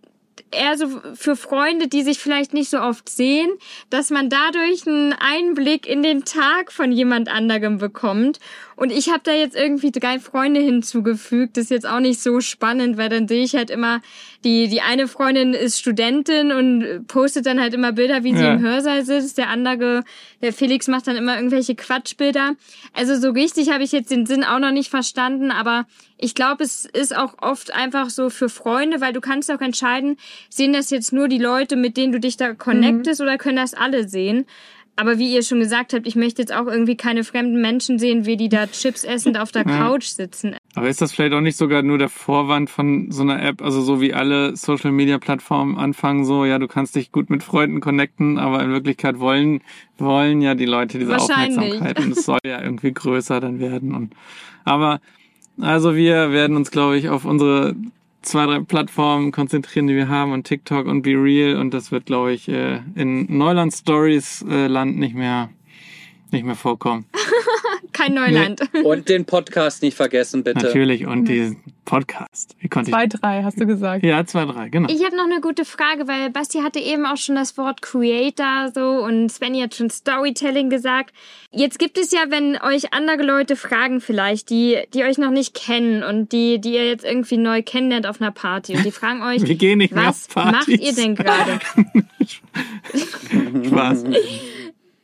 [0.51, 3.49] eher so für Freunde, die sich vielleicht nicht so oft sehen,
[3.89, 8.39] dass man dadurch einen Einblick in den Tag von jemand anderem bekommt.
[8.75, 11.55] Und ich habe da jetzt irgendwie drei Freunde hinzugefügt.
[11.55, 14.01] Das ist jetzt auch nicht so spannend, weil dann sehe ich halt immer,
[14.43, 18.53] die, die eine Freundin ist Studentin und postet dann halt immer Bilder, wie sie Ja.
[18.55, 19.37] im Hörsaal sitzt.
[19.37, 20.03] Der andere,
[20.41, 22.55] der Felix macht dann immer irgendwelche Quatschbilder.
[22.93, 25.85] Also so richtig habe ich jetzt den Sinn auch noch nicht verstanden, aber
[26.17, 30.17] ich glaube, es ist auch oft einfach so für Freunde, weil du kannst auch entscheiden,
[30.49, 33.73] sehen das jetzt nur die Leute, mit denen du dich da connectest oder können das
[33.73, 34.45] alle sehen.
[34.97, 38.25] Aber wie ihr schon gesagt habt, ich möchte jetzt auch irgendwie keine fremden Menschen sehen,
[38.25, 39.77] wie die da Chips essend auf der Ja.
[39.77, 40.55] Couch sitzen.
[40.73, 43.81] aber ist das vielleicht auch nicht sogar nur der Vorwand von so einer App, also
[43.81, 47.81] so wie alle Social Media Plattformen anfangen, so, ja, du kannst dich gut mit Freunden
[47.81, 49.61] connecten, aber in Wirklichkeit wollen,
[49.97, 51.57] wollen ja die Leute diese Wahrscheinlich.
[51.57, 54.13] Aufmerksamkeit und es soll ja irgendwie größer dann werden und,
[54.63, 54.99] aber,
[55.59, 57.75] also wir werden uns, glaube ich, auf unsere
[58.25, 62.05] zwei, drei Plattformen konzentrieren, die wir haben und TikTok und Be Real und das wird,
[62.05, 65.49] glaube ich, äh, in Neuland Stories äh, Land nicht mehr,
[66.31, 67.05] nicht mehr vorkommen.
[67.93, 68.61] Kein Neuland.
[68.83, 70.65] Und den Podcast nicht vergessen, bitte.
[70.65, 72.55] Natürlich und diesen Podcast.
[72.59, 74.03] Wie konnte ich zwei, drei, hast du gesagt.
[74.03, 74.89] Ja, zwei, drei, genau.
[74.89, 78.71] Ich habe noch eine gute Frage, weil Basti hatte eben auch schon das Wort Creator
[78.73, 81.13] so und Svenny hat schon Storytelling gesagt.
[81.51, 85.53] Jetzt gibt es ja, wenn euch andere Leute fragen vielleicht, die, die euch noch nicht
[85.53, 89.21] kennen und die, die ihr jetzt irgendwie neu kennenlernt auf einer Party und die fragen
[89.21, 90.67] euch, Wir gehen nicht mehr was auf Partys.
[90.67, 91.59] macht ihr denn gerade?
[93.67, 94.03] Spaß.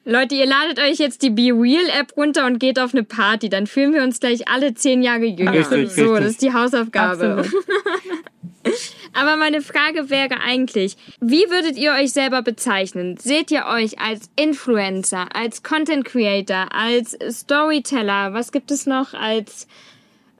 [0.03, 3.49] Leute, ihr ladet euch jetzt die Be Real App runter und geht auf eine Party.
[3.49, 5.53] Dann fühlen wir uns gleich alle zehn Jahre jünger.
[5.53, 6.17] Richtig, so, richtig.
[6.17, 7.45] das ist die Hausaufgabe.
[9.13, 13.17] Aber meine Frage wäre eigentlich, wie würdet ihr euch selber bezeichnen?
[13.17, 18.33] Seht ihr euch als Influencer, als Content Creator, als Storyteller?
[18.33, 19.67] Was gibt es noch als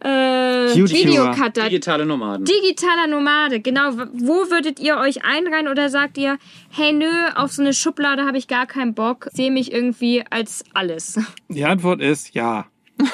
[0.04, 0.76] äh.
[0.76, 1.64] Videocutter.
[1.64, 2.46] Digitale Nomaden.
[2.46, 3.94] Digitaler Nomade, genau.
[4.14, 6.38] Wo würdet ihr euch einreihen oder sagt ihr,
[6.70, 10.64] hey nö, auf so eine Schublade habe ich gar keinen Bock, sehe mich irgendwie als
[10.74, 11.20] alles?
[11.50, 12.66] Die Antwort ist ja.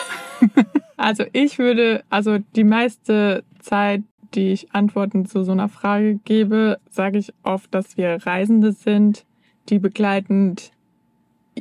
[0.97, 4.01] Also ich würde, also die meiste Zeit,
[4.33, 9.25] die ich Antworten zu so einer Frage gebe, sage ich oft, dass wir Reisende sind,
[9.69, 10.71] die begleitend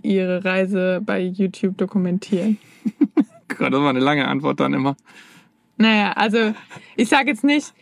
[0.03, 2.59] ihre Reise bei YouTube dokumentieren.
[3.49, 4.97] Gott, das war eine lange Antwort dann immer.
[5.77, 6.55] Naja, also
[6.97, 7.75] ich sage jetzt nicht,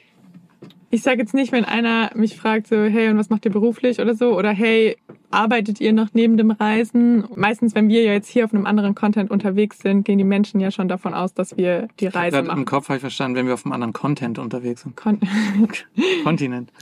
[0.90, 4.00] ich sage jetzt nicht, wenn einer mich fragt so, hey, und was macht ihr beruflich
[4.00, 4.96] oder so, oder hey,
[5.34, 7.24] arbeitet ihr noch neben dem Reisen?
[7.34, 10.60] Meistens, wenn wir ja jetzt hier auf einem anderen Content unterwegs sind, gehen die Menschen
[10.60, 12.64] ja schon davon aus, dass wir die Reise Gerade im machen.
[12.64, 14.96] Kopf habe ich verstanden, wenn wir auf einem anderen Content unterwegs sind.
[14.96, 15.20] Kon
[16.24, 16.72] Kontinent.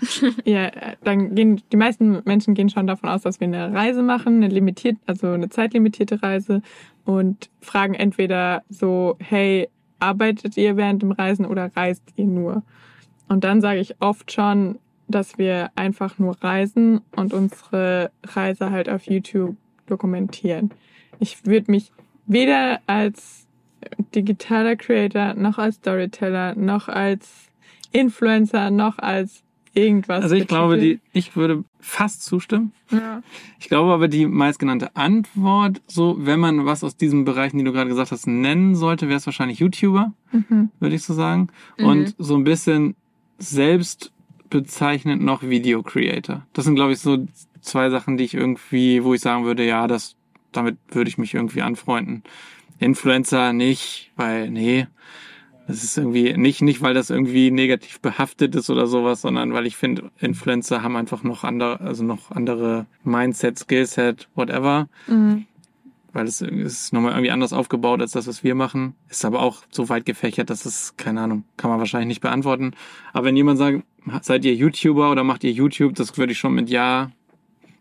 [0.45, 0.71] ja,
[1.03, 4.49] dann gehen die meisten Menschen gehen schon davon aus, dass wir eine Reise machen, eine
[4.49, 6.63] limitiert, also eine zeitlimitierte Reise
[7.05, 12.63] und fragen entweder so, hey, arbeitet ihr während dem Reisen oder reist ihr nur?
[13.29, 14.79] Und dann sage ich oft schon,
[15.09, 20.71] dass wir einfach nur reisen und unsere Reise halt auf YouTube dokumentieren.
[21.19, 21.93] Ich würde mich
[22.27, 23.47] weder als
[24.15, 27.49] digitaler Creator, noch als Storyteller, noch als
[27.91, 29.43] Influencer, noch als
[29.75, 30.23] irgendwas.
[30.23, 31.01] Also ich glaube, betiteln.
[31.13, 32.73] die, ich würde fast zustimmen.
[32.91, 33.23] Ja.
[33.59, 37.73] Ich glaube aber, die meistgenannte Antwort, so, wenn man was aus diesen Bereichen, die du
[37.73, 40.71] gerade gesagt hast, nennen sollte, wäre es wahrscheinlich YouTuber, Mhm.
[40.79, 41.49] würde ich so sagen.
[41.79, 41.87] Mhm.
[41.87, 42.95] Und so ein bisschen
[43.39, 44.13] selbst
[44.53, 46.47] bezeichnend noch Video Creator.
[46.53, 47.27] Das sind, glaube ich, so
[47.63, 50.15] zwei Sachen, die ich irgendwie, wo ich sagen würde, ja, das,
[50.53, 52.23] damit würde ich mich irgendwie anfreunden.
[52.79, 54.87] Influencer nicht, weil, nee,
[55.67, 59.67] das ist irgendwie nicht, nicht, weil das irgendwie negativ behaftet ist oder sowas, sondern weil
[59.67, 64.89] ich finde, Influencer haben einfach noch andere, also noch andere Mindset, Skillset, whatever.
[65.07, 65.47] Mhm.
[66.13, 68.95] Weil es ist nochmal irgendwie anders aufgebaut als das, was wir machen.
[69.09, 72.73] Ist aber auch so weit gefächert, dass es, keine Ahnung, kann man wahrscheinlich nicht beantworten.
[73.15, 73.83] Aber wenn jemand sagt,
[74.23, 77.11] seid ihr YouTuber oder macht ihr YouTube, das würde ich schon mit Ja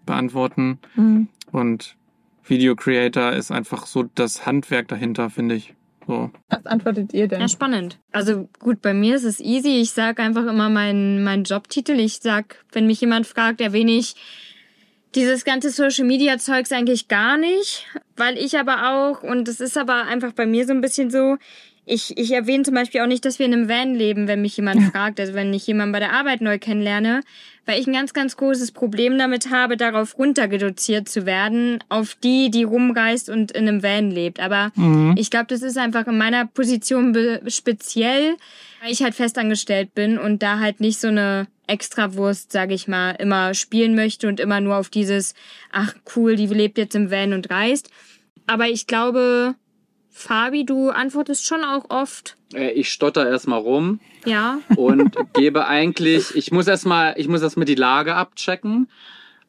[0.06, 0.80] beantworten.
[0.96, 1.28] Mhm.
[1.52, 1.96] Und
[2.44, 5.74] Video Creator ist einfach so das Handwerk dahinter, finde ich.
[6.08, 6.32] So.
[6.50, 7.42] Was antwortet ihr denn?
[7.42, 8.00] Ja, spannend.
[8.12, 9.80] Also gut, bei mir ist es easy.
[9.80, 12.00] Ich sag einfach immer meinen meinen Jobtitel.
[12.00, 14.16] Ich sag, wenn mich jemand fragt, erwähne ich
[15.16, 19.78] dieses ganze Social Media Zeugs eigentlich gar nicht, weil ich aber auch, und das ist
[19.78, 21.38] aber einfach bei mir so ein bisschen so,
[21.92, 24.56] ich, ich erwähne zum Beispiel auch nicht, dass wir in einem Van leben, wenn mich
[24.58, 27.22] jemand fragt, also wenn ich jemanden bei der Arbeit neu kennenlerne,
[27.66, 32.50] weil ich ein ganz, ganz großes Problem damit habe, darauf runterreduziert zu werden, auf die,
[32.50, 34.40] die rumreist und in einem Van lebt.
[34.40, 35.16] Aber Mhm.
[35.18, 37.16] ich glaube, das ist einfach in meiner Position
[37.48, 38.36] speziell,
[38.82, 43.12] weil ich halt festangestellt bin und da halt nicht so eine Extrawurst, sage ich mal,
[43.12, 45.34] immer spielen möchte und immer nur auf dieses,
[45.72, 47.90] ach cool, die lebt jetzt im Van und reist.
[48.48, 49.56] Aber ich glaube,
[50.12, 54.60] Fabi, du antwortest schon auch oft, Äh, Ich stotter erstmal rum ja.
[54.76, 58.90] und gebe eigentlich, ich muss erstmal, ich muss erstmal die Lage abchecken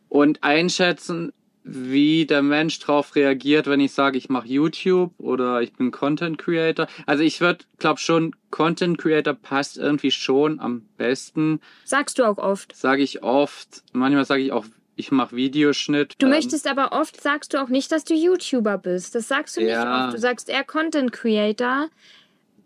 [0.09, 1.33] und einschätzen,
[1.65, 6.37] wie der Mensch drauf reagiert, wenn ich sage, ich mache YouTube oder ich bin Content
[6.39, 6.89] Creator.
[7.07, 11.61] Also ich würde, glaube schon, Content Creator passt irgendwie schon am besten.
[11.85, 12.75] Sagst du auch oft.
[12.75, 13.85] Sage ich oft.
[13.93, 14.65] Manchmal sage ich auch,
[14.97, 16.15] ich mache Videoschnitt.
[16.19, 19.15] Du Ähm, möchtest aber oft, sagst du auch nicht, dass du YouTuber bist.
[19.15, 20.07] Das sagst du nicht Ja.
[20.07, 20.15] oft.
[20.15, 21.89] Du sagst eher Content Creator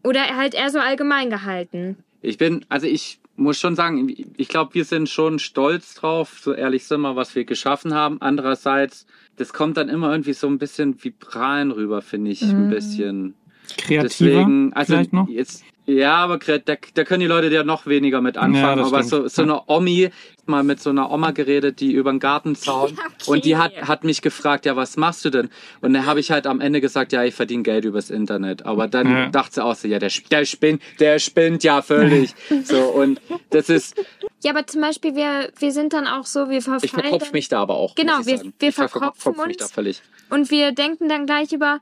[0.03, 1.97] oder halt eher so allgemein gehalten.
[2.23, 6.53] Ich bin, also ich muss schon sagen, ich glaube, wir sind schon stolz drauf, so
[6.55, 8.21] ehrlich sind wir, was wir geschaffen haben.
[8.23, 9.07] Andererseits,
[9.37, 12.69] das kommt dann immer irgendwie so ein bisschen wie Prahlen rüber, finde ich, ein Mhm.
[12.69, 13.35] bisschen.
[13.77, 15.29] Kreativer Deswegen, also vielleicht noch?
[15.29, 16.59] jetzt, ja, aber da,
[16.95, 18.79] da können die Leute ja noch weniger mit anfangen.
[18.79, 20.11] das aber so, so eine Omi,
[20.47, 23.31] mal mit so einer Oma geredet, die über den Gartenzaun Ja, okay.
[23.31, 25.49] und die hat, hat mich gefragt, ja, was machst du denn?
[25.81, 28.65] Und dann habe ich halt am Ende gesagt, ja, ich verdiene Geld übers Internet.
[28.67, 29.29] Aber dann Ja.
[29.29, 32.35] dachte sie auch so, ja, der, der spinnt, der spinnt ja völlig.
[32.65, 33.21] so, und
[33.51, 33.97] das ist,
[34.45, 37.49] Ja, aber zum Beispiel, wir, wir sind dann auch so, wir verfallen ich verkopf mich
[37.49, 37.95] da aber auch.
[37.97, 38.53] Genau, muss ich wir- sagen.
[38.59, 39.69] wir verkopfen verkopf mich uns.
[39.69, 40.03] da völlig.
[40.31, 41.81] und wir denken dann gleich über,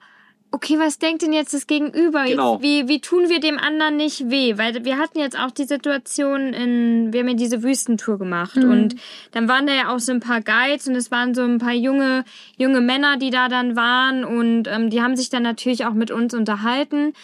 [0.55, 2.25] okay, was denkt denn jetzt das Gegenüber?
[2.25, 2.55] Genau.
[2.55, 4.57] Jetzt, wie, wie tun wir dem anderen nicht weh?
[4.57, 8.95] Weil wir hatten jetzt auch die Situation in, wir haben ja diese Wüstentour gemacht und
[9.33, 11.73] dann waren da ja auch so ein paar Guides und es waren so ein paar
[11.73, 12.25] junge,
[12.57, 16.13] junge Männer, die da dann waren und ähm, die haben sich dann natürlich auch mit
[16.13, 17.15] uns unterhalten.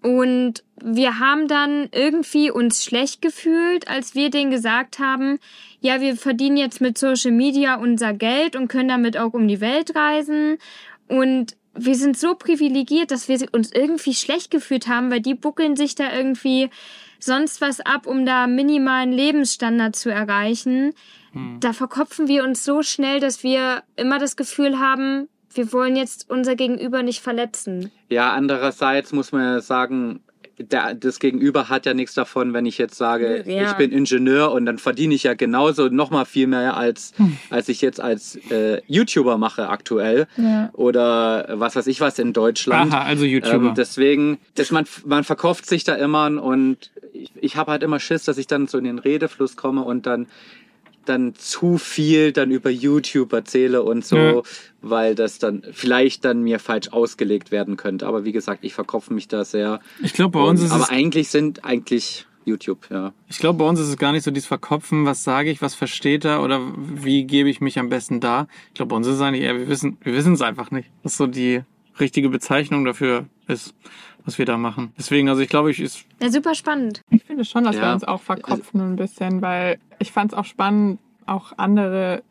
[0.00, 5.40] Und wir haben dann irgendwie uns schlecht gefühlt, als wir denen gesagt haben,
[5.80, 9.60] ja, wir verdienen jetzt mit Social Media unser Geld und können damit auch um die
[9.60, 10.58] Welt reisen.
[11.08, 15.76] Und wir sind so privilegiert, dass wir uns irgendwie schlecht gefühlt haben, weil die buckeln
[15.76, 16.70] sich da irgendwie
[17.18, 20.92] sonst was ab, um da minimalen Lebensstandard zu erreichen.
[21.60, 26.28] Da verkopfen wir uns so schnell, dass wir immer das Gefühl haben, wir wollen jetzt
[26.30, 27.92] unser Gegenüber nicht verletzen.
[28.08, 30.20] Ja, andererseits muss man ja sagen,
[30.58, 33.70] der, das Gegenüber hat ja nichts davon, wenn ich jetzt sage, Ja.
[33.70, 37.12] ich bin Ingenieur und dann verdiene ich ja genauso noch mal viel mehr als,
[37.50, 40.26] als ich jetzt als äh, YouTuber mache aktuell.
[40.36, 40.70] Ja.
[40.74, 42.92] Oder was weiß ich was in Deutschland.
[42.92, 43.68] Aha, also YouTuber.
[43.68, 48.00] Ähm, deswegen, dass man, man verkauft sich da immer und ich, ich habe halt immer
[48.00, 50.26] Schiss, dass ich dann so in den Redefluss komme und dann
[51.08, 54.42] dann zu viel dann über YouTube erzähle und so, Ja.
[54.82, 58.06] weil das dann vielleicht dann mir falsch ausgelegt werden könnte.
[58.06, 59.80] Aber wie gesagt, ich verkopfe mich da sehr.
[60.02, 63.12] ich glaube, bei uns ist aber es eigentlich sind eigentlich YouTube, ja.
[63.28, 65.74] Ich glaube, bei uns ist es gar nicht so dieses Verkopfen, was sage ich, was
[65.74, 68.46] versteht er oder wie gebe ich mich am besten da.
[68.68, 70.88] Ich glaube, bei uns ist es eigentlich eher, wir wissen, wir wissen es einfach nicht,
[71.02, 71.60] was so die
[72.00, 73.74] richtige Bezeichnung dafür ist,
[74.28, 74.92] was wir da machen.
[74.98, 77.00] Deswegen, also ich glaube, ich ist, Ja, super spannend.
[77.10, 77.92] Ich finde schon, dass wir Ja.
[77.94, 82.22] uns auch verkopfen ein bisschen, weil ich fand es auch spannend, auch andere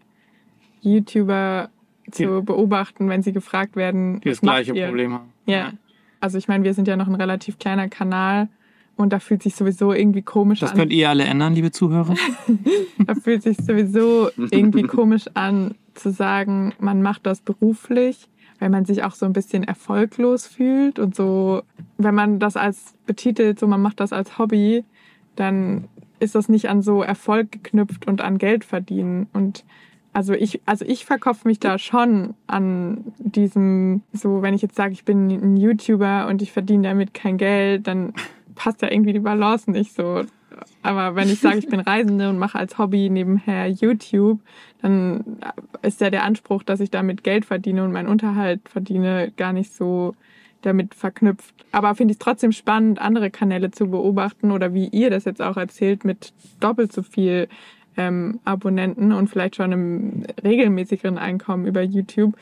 [0.81, 1.69] YouTuber
[2.11, 4.85] zu Die- beobachten, wenn sie gefragt werden, die das gleiche ihr?
[4.87, 5.33] Problem haben.
[5.45, 5.73] Ja.
[6.19, 8.47] Also ich meine, wir sind ja noch ein relativ kleiner Kanal
[8.95, 10.77] und da fühlt sich sowieso irgendwie komisch Das an.
[10.77, 12.15] könnt ihr alle ändern, liebe Zuhörer.
[13.05, 18.27] Da fühlt sich sowieso irgendwie komisch an zu sagen, man macht das beruflich,
[18.59, 21.61] weil man sich auch so ein bisschen erfolglos fühlt und so,
[21.97, 24.83] wenn man das als betitelt, so man macht das als Hobby,
[25.35, 25.87] dann
[26.19, 29.63] ist das nicht an so Erfolg geknüpft und an Geld verdienen und
[30.17, 34.93] also ich, also ich verkopfe mich da schon an diesem, so wenn ich jetzt sage,
[34.93, 38.13] ich bin ein YouTuber und ich verdiene damit kein Geld, dann
[38.55, 40.23] passt ja irgendwie die Balance nicht so.
[40.87, 44.39] Aber wenn ich sage, ich bin Reisende und mache als Hobby nebenher YouTube,
[44.81, 45.37] dann
[45.81, 49.73] ist ja der Anspruch, dass ich damit Geld verdiene und meinen Unterhalt verdiene, gar nicht
[49.73, 50.15] so
[50.61, 51.53] damit verknüpft.
[51.73, 55.41] Aber finde ich es trotzdem spannend, andere Kanäle zu beobachten oder wie ihr das jetzt
[55.41, 56.31] auch erzählt, mit
[56.61, 57.49] doppelt so viel
[57.97, 62.37] ähm, Abonnenten und vielleicht schon einem regelmäßigeren Einkommen über YouTube,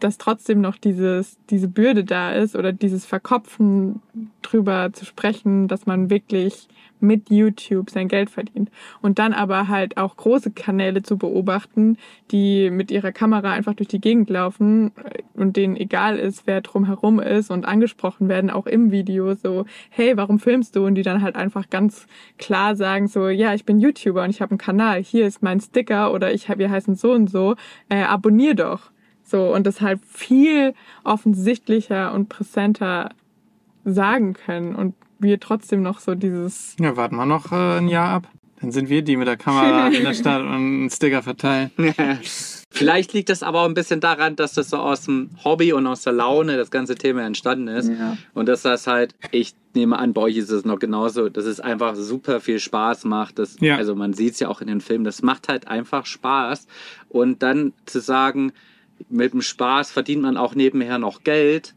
[0.00, 4.02] dass trotzdem noch dieses, diese Bürde da ist oder dieses Verkopfen
[4.42, 6.66] drüber zu sprechen, dass man wirklich
[7.00, 8.70] mit YouTube sein Geld verdient.
[9.02, 11.98] Und dann aber halt auch große Kanäle zu beobachten,
[12.30, 16.60] die mit ihrer Kamera einfach durch die Gegend laufen äh, und denen egal ist, wer
[16.60, 20.86] drumherum ist und angesprochen werden, auch im Video so, hey, warum filmst du?
[20.86, 22.06] Und die dann halt einfach ganz
[22.38, 25.60] klar sagen so, ja, ich bin YouTuber und ich habe einen Kanal, hier ist mein
[25.60, 27.56] Sticker oder ich hab, wir heißen so und so,
[27.88, 28.90] äh, abonnier doch.
[29.22, 33.10] So, und das halt viel offensichtlicher und präsenter
[33.84, 38.10] sagen können und wir trotzdem noch so dieses, Ja, warten wir noch äh, ein Jahr
[38.10, 38.28] ab.
[38.60, 41.70] Dann sind wir die mit der Kamera in der Stadt und einen Sticker verteilen.
[42.70, 45.86] Vielleicht liegt das aber auch ein bisschen daran, dass das so aus dem Hobby und
[45.86, 47.88] aus der Laune das ganze Thema entstanden ist.
[47.88, 48.16] Ja.
[48.32, 51.60] Und dass das halt, ich nehme an, bei euch ist es noch genauso, dass es
[51.60, 53.38] einfach super viel Spaß macht.
[53.38, 53.76] Das, Ja.
[53.76, 56.66] Also man sieht es ja auch in den Filmen, das macht halt einfach Spaß.
[57.08, 58.52] Und dann zu sagen,
[59.08, 61.74] mit dem Spaß verdient man auch nebenher noch Geld.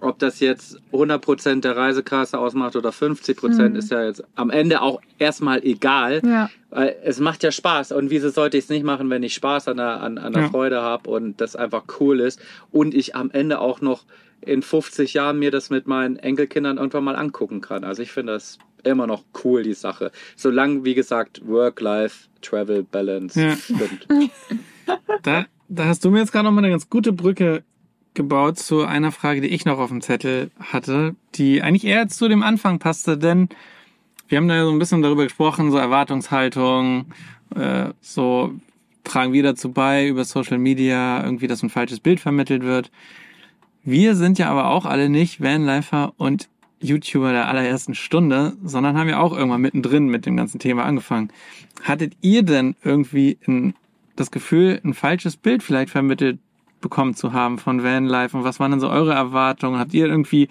[0.00, 5.00] Ob das jetzt 100% der Reisekasse ausmacht oder 50%, ist ja jetzt am Ende auch
[5.18, 6.22] erstmal egal.
[6.24, 7.92] ja, Weil es macht ja Spaß.
[7.92, 10.42] Und wieso sollte ich es nicht machen, wenn ich Spaß an der, an, an der
[10.42, 10.48] Ja.
[10.50, 12.40] Freude habe und das einfach cool ist
[12.70, 14.04] und ich am Ende auch noch
[14.40, 17.84] in 50 Jahren mir das mit meinen Enkelkindern irgendwann mal angucken kann.
[17.84, 20.10] Also ich finde das immer noch cool, die Sache.
[20.36, 23.56] Solange, wie gesagt, Work-Life-Travel-Balance Ja.
[23.56, 24.06] stimmt.
[25.22, 27.62] Da, da hast du mir jetzt gerade noch mal eine ganz gute Brücke
[28.14, 32.28] gebaut zu einer Frage, die ich noch auf dem Zettel hatte, die eigentlich eher zu
[32.28, 33.48] dem Anfang passte, denn
[34.28, 37.06] wir haben da ja so ein bisschen darüber gesprochen, so Erwartungshaltung,
[37.54, 38.52] äh, so
[39.04, 42.90] tragen wir dazu bei über Social Media irgendwie, dass ein falsches Bild vermittelt wird.
[43.82, 46.48] Wir sind ja aber auch alle nicht Vanlifer und
[46.80, 51.30] YouTuber der allerersten Stunde, sondern haben ja auch irgendwann mittendrin mit dem ganzen Thema angefangen.
[51.82, 53.74] Hattet ihr denn irgendwie ein,
[54.16, 56.38] das Gefühl, ein falsches Bild vielleicht vermittelt
[56.80, 59.78] bekommen zu haben von Vanlife und was waren denn so eure Erwartungen?
[59.78, 60.48] Habt ihr irgendwie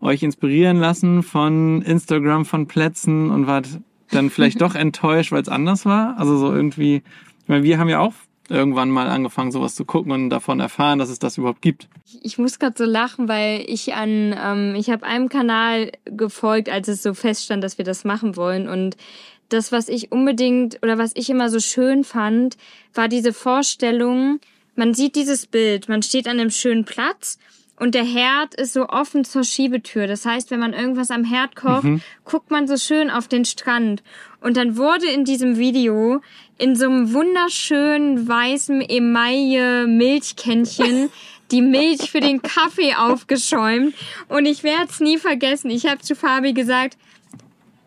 [0.00, 3.68] euch inspirieren lassen von Instagram, von Plätzen und wart
[4.10, 6.18] dann vielleicht doch enttäuscht, weil es anders war?
[6.18, 8.14] Also so irgendwie, ich meine, wir haben ja auch
[8.48, 11.88] irgendwann mal angefangen, sowas zu gucken und davon erfahren, dass es das überhaupt gibt.
[12.22, 16.88] Ich, muss gerade so lachen, weil ich an, ähm, ich habe einem Kanal gefolgt, als
[16.88, 18.68] es so feststand, dass wir das machen wollen.
[18.68, 18.96] Und
[19.48, 22.56] das, was ich unbedingt oder was ich immer so schön fand,
[22.94, 24.40] war diese Vorstellung,
[24.78, 27.38] man sieht dieses Bild, man steht an einem schönen Platz
[27.76, 30.06] und der Herd ist so offen zur Schiebetür.
[30.06, 31.86] Das heißt, wenn man irgendwas am Herd kocht,
[32.24, 34.02] guckt man so schön auf den Strand.
[34.40, 36.20] Und dann wurde in diesem Video
[36.58, 41.10] in so einem wunderschönen weißen Emaille-Milchkännchen
[41.50, 43.94] die Milch für den Kaffee aufgeschäumt.
[44.28, 45.70] Und ich werde es nie vergessen.
[45.70, 46.98] Ich habe zu Fabi gesagt,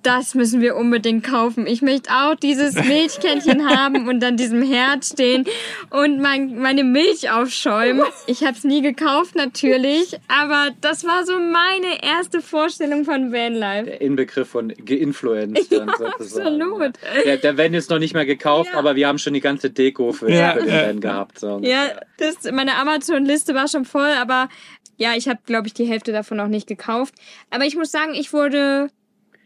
[0.03, 1.67] das müssen wir unbedingt kaufen.
[1.67, 5.45] Ich möchte auch dieses Milchkännchen haben und dann diesem Herd stehen
[5.89, 8.03] und mein, meine Milch aufschäumen.
[8.27, 13.85] Ich habe es nie gekauft natürlich, aber das war so meine erste Vorstellung von Vanlife.
[13.85, 15.69] Der Inbegriff von geinfluenced.
[15.69, 16.61] sozusagen.
[16.61, 16.93] absolut.
[17.25, 18.79] Der, der Van ist noch nicht mehr gekauft, Ja.
[18.79, 20.87] aber wir haben schon die ganze Deko für, Ja, für den ja.
[20.87, 21.39] Van gehabt.
[21.39, 21.59] So.
[21.63, 21.87] Ja,
[22.17, 24.49] das, meine Amazon-Liste war schon voll, aber
[24.97, 27.15] ja, ich habe, glaube ich, die Hälfte davon noch nicht gekauft.
[27.49, 28.89] Aber ich muss sagen, ich wurde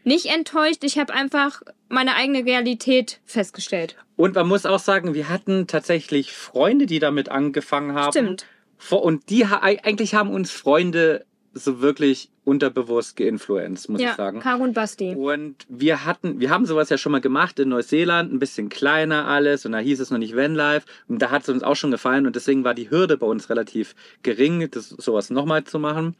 [0.06, 0.84] nicht enttäuscht.
[0.84, 3.96] Ich habe einfach meine eigene Realität festgestellt.
[4.16, 8.12] Und man muss auch sagen, wir hatten tatsächlich Freunde, die damit angefangen haben.
[8.12, 8.46] Stimmt.
[8.90, 14.40] Und die eigentlich haben uns Freunde so wirklich unterbewusst geinfluenced, muss ja, ich sagen.
[14.40, 15.14] Caro und Basti.
[15.14, 19.26] Und wir hatten, wir haben sowas ja schon mal gemacht in Neuseeland, ein bisschen kleiner
[19.26, 21.90] alles und da hieß es noch nicht Vanlife und da hat es uns auch schon
[21.90, 26.14] gefallen und deswegen war die Hürde bei uns relativ gering, das sowas nochmal zu machen.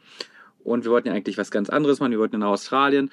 [0.63, 3.11] Und wir wollten ja eigentlich was ganz anderes machen, wir wollten nach Australien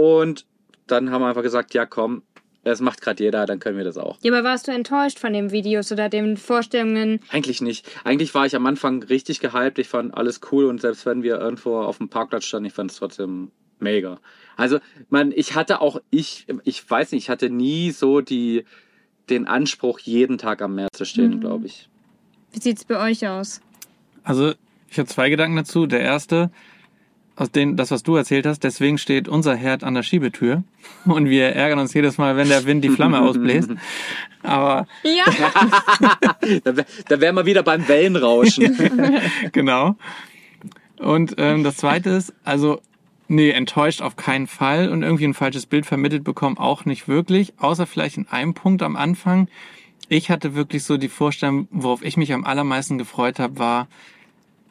[0.00, 0.46] und
[0.86, 2.22] dann haben wir einfach gesagt, ja komm,
[2.64, 4.18] das macht gerade jeder, dann können wir das auch.
[4.22, 7.20] Ja, aber warst du enttäuscht von den Videos oder den Vorstellungen?
[7.30, 7.86] Eigentlich nicht.
[8.04, 9.78] Eigentlich war ich am Anfang richtig gehypt.
[9.78, 12.90] Ich fand alles cool und selbst wenn wir irgendwo auf dem Parkplatz standen, ich fand
[12.90, 14.18] es trotzdem mega.
[14.58, 14.78] Also,
[15.08, 18.66] man, ich hatte auch, ich, ich weiß nicht, ich hatte nie so die,
[19.30, 21.40] den Anspruch, jeden Tag am Meer zu stehen, Mhm.
[21.40, 21.88] glaube ich.
[22.52, 23.62] Wie sieht's bei euch aus?
[24.22, 24.52] Also,
[24.90, 25.86] ich habe zwei Gedanken dazu.
[25.86, 26.50] Der erste,
[27.40, 30.62] aus dem, das, was du erzählt hast, deswegen steht unser Herd an der Schiebetür.
[31.06, 33.70] Und wir ärgern uns jedes Mal, wenn der Wind die Flamme ausbläst.
[34.42, 35.24] Aber Ja,
[36.64, 38.76] Da, wär- da wären wir wieder beim Wellenrauschen.
[39.52, 39.96] genau.
[40.98, 42.80] Und ähm, das zweite ist, also,
[43.26, 47.54] nee, enttäuscht auf keinen Fall und irgendwie ein falsches Bild vermittelt bekommen auch nicht wirklich,
[47.58, 49.48] außer vielleicht in einem Punkt am Anfang.
[50.10, 53.88] Ich hatte wirklich so die Vorstellung, worauf ich mich am allermeisten gefreut habe, war,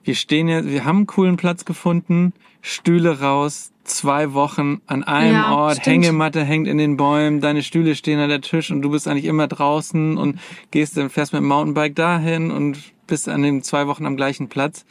[0.03, 5.33] wir stehen ja, wir haben einen coolen Platz gefunden, Stühle raus, zwei Wochen an einem
[5.33, 5.87] Ja, Ort, stimmt.
[5.87, 9.25] Hängematte hängt in den Bäumen, deine Stühle stehen an der Tisch und du bist eigentlich
[9.25, 10.39] immer draußen und
[10.71, 14.49] gehst dann fährst mit dem Mountainbike dahin und bist an den zwei Wochen am gleichen
[14.49, 14.85] Platz.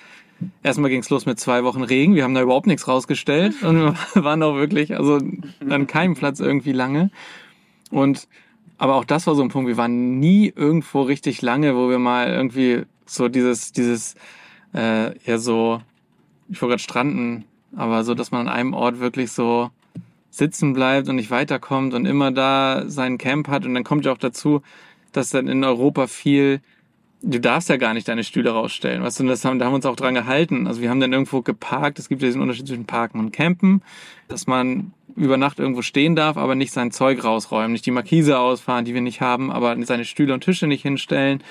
[0.62, 2.14] Erstmal ging's los mit zwei Wochen Regen.
[2.14, 3.94] Wir haben da überhaupt nichts rausgestellt und wir
[4.24, 5.20] waren auch wirklich, also
[5.68, 7.10] an keinem Platz irgendwie lange.
[7.90, 8.28] Und
[8.78, 9.68] aber auch das war so ein Punkt.
[9.68, 14.14] Wir waren nie irgendwo richtig lange, wo wir mal irgendwie so dieses, dieses,
[14.72, 15.82] äh, ja so,
[16.48, 17.44] ich wollte gerade stranden,
[17.76, 19.70] aber so, dass man an einem Ort wirklich so
[20.30, 23.64] sitzen bleibt und nicht weiterkommt und immer da sein Camp hat.
[23.64, 24.62] Und dann kommt ja auch dazu,
[25.12, 26.60] dass dann in Europa viel
[27.22, 29.02] du darfst ja gar nicht deine Stühle rausstellen.
[29.02, 30.66] Weißt du, und das haben, da haben wir uns auch dran gehalten.
[30.66, 31.98] Also wir haben dann irgendwo geparkt.
[31.98, 33.82] Es gibt ja diesen Unterschied zwischen Parken und Campen,
[34.28, 38.38] dass man über Nacht irgendwo stehen darf, aber nicht sein Zeug rausräumen, nicht die Markise
[38.38, 41.42] ausfahren, die wir nicht haben, aber seine Stühle und Tische nicht hinstellen.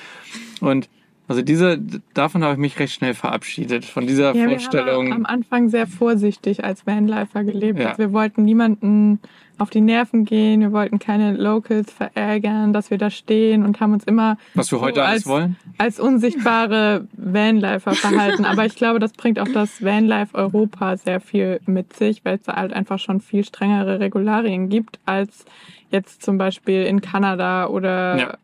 [0.61, 0.89] Und
[1.27, 1.79] also diese,
[2.13, 5.07] davon habe ich mich recht schnell verabschiedet, von dieser Ja, wir Vorstellung.
[5.11, 7.79] haben am Anfang sehr vorsichtig als Vanlifer gelebt.
[7.79, 7.97] Ja.
[7.97, 9.19] Wir wollten niemanden
[9.59, 13.91] auf die Nerven gehen, wir wollten keine Locals verärgern, dass wir da stehen und haben
[13.93, 15.55] uns immer was wir heute so alles als, wollen.
[15.79, 18.45] als unsichtbare Vanlifer verhalten.
[18.45, 22.43] Aber ich glaube, das bringt auch das Vanlife Europa sehr viel mit sich, weil es
[22.43, 25.43] da halt einfach schon viel strengere Regularien gibt als
[25.89, 28.37] jetzt zum Beispiel in Kanada oder Ja.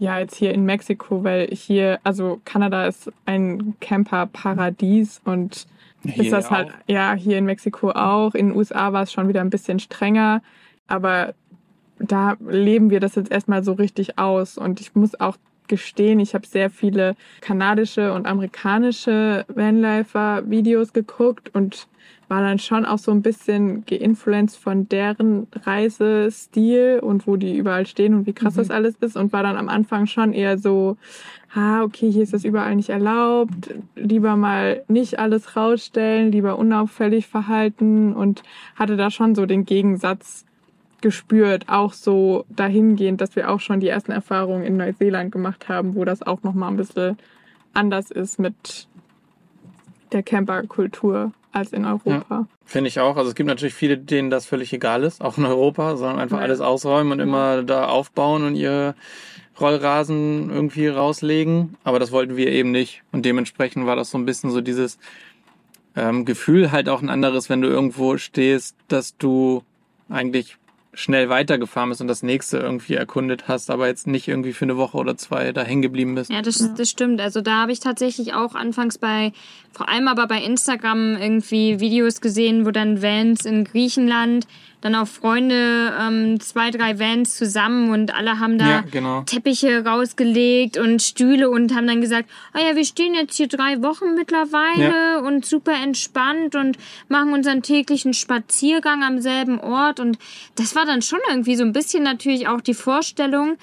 [0.00, 5.66] Ja, jetzt hier in Mexiko, weil hier, also Kanada ist ein Camper-Paradies und
[6.02, 6.74] Hier ist das halt, auch.
[6.88, 8.34] ja, hier in Mexiko auch.
[8.34, 10.40] In den USA war es schon wieder ein bisschen strenger,
[10.88, 11.34] aber
[11.98, 14.56] da leben wir das jetzt erstmal so richtig aus.
[14.56, 15.36] Und ich muss auch
[15.68, 21.88] gestehen, ich habe sehr viele kanadische und amerikanische Vanlifer-Videos geguckt und
[22.30, 27.86] war dann schon auch so ein bisschen geinfluenced von deren Reisestil und wo die überall
[27.86, 30.96] stehen und wie krass das alles ist und war dann am Anfang schon eher so,
[31.52, 37.26] ah, okay, hier ist das überall nicht erlaubt, lieber mal nicht alles rausstellen, lieber unauffällig
[37.26, 38.44] verhalten und
[38.76, 40.46] hatte da schon so den Gegensatz
[41.00, 45.96] gespürt, auch so dahingehend, dass wir auch schon die ersten Erfahrungen in Neuseeland gemacht haben,
[45.96, 47.16] wo das auch nochmal ein bisschen
[47.74, 48.86] anders ist mit
[50.12, 52.46] der Camperkultur als in Europa.
[52.64, 53.16] Finde ich auch.
[53.16, 56.38] Also es gibt natürlich viele, denen das völlig egal ist, auch in Europa, sondern einfach
[56.38, 56.44] Ja.
[56.44, 58.94] alles ausräumen und immer da aufbauen und ihr
[59.60, 61.76] Rollrasen irgendwie rauslegen.
[61.84, 63.02] Aber das wollten wir eben nicht.
[63.12, 64.98] Und dementsprechend war das so ein bisschen so dieses
[65.96, 69.62] ähm, Gefühl halt auch ein anderes, wenn du irgendwo stehst, dass du
[70.08, 70.56] eigentlich
[70.92, 74.76] schnell weitergefahren bist und das nächste irgendwie erkundet hast, aber jetzt nicht irgendwie für eine
[74.76, 76.30] Woche oder zwei da hängen geblieben bist.
[76.30, 77.20] Ja, das, das stimmt.
[77.20, 79.32] Also da habe ich tatsächlich auch anfangs bei,
[79.72, 84.46] vor allem aber bei Instagram irgendwie Videos gesehen, wo dann Vans in Griechenland,
[84.80, 89.22] dann auch Freunde, ähm, zwei, drei Vans zusammen und alle haben da Ja, genau.
[89.22, 93.82] Teppiche rausgelegt und Stühle und haben dann gesagt, ah ja, wir stehen jetzt hier drei
[93.82, 96.78] Wochen mittlerweile und super entspannt und
[97.08, 100.18] machen unseren täglichen Spaziergang am selben Ort und
[100.56, 103.56] das war dann schon irgendwie so ein bisschen natürlich auch die Vorstellung,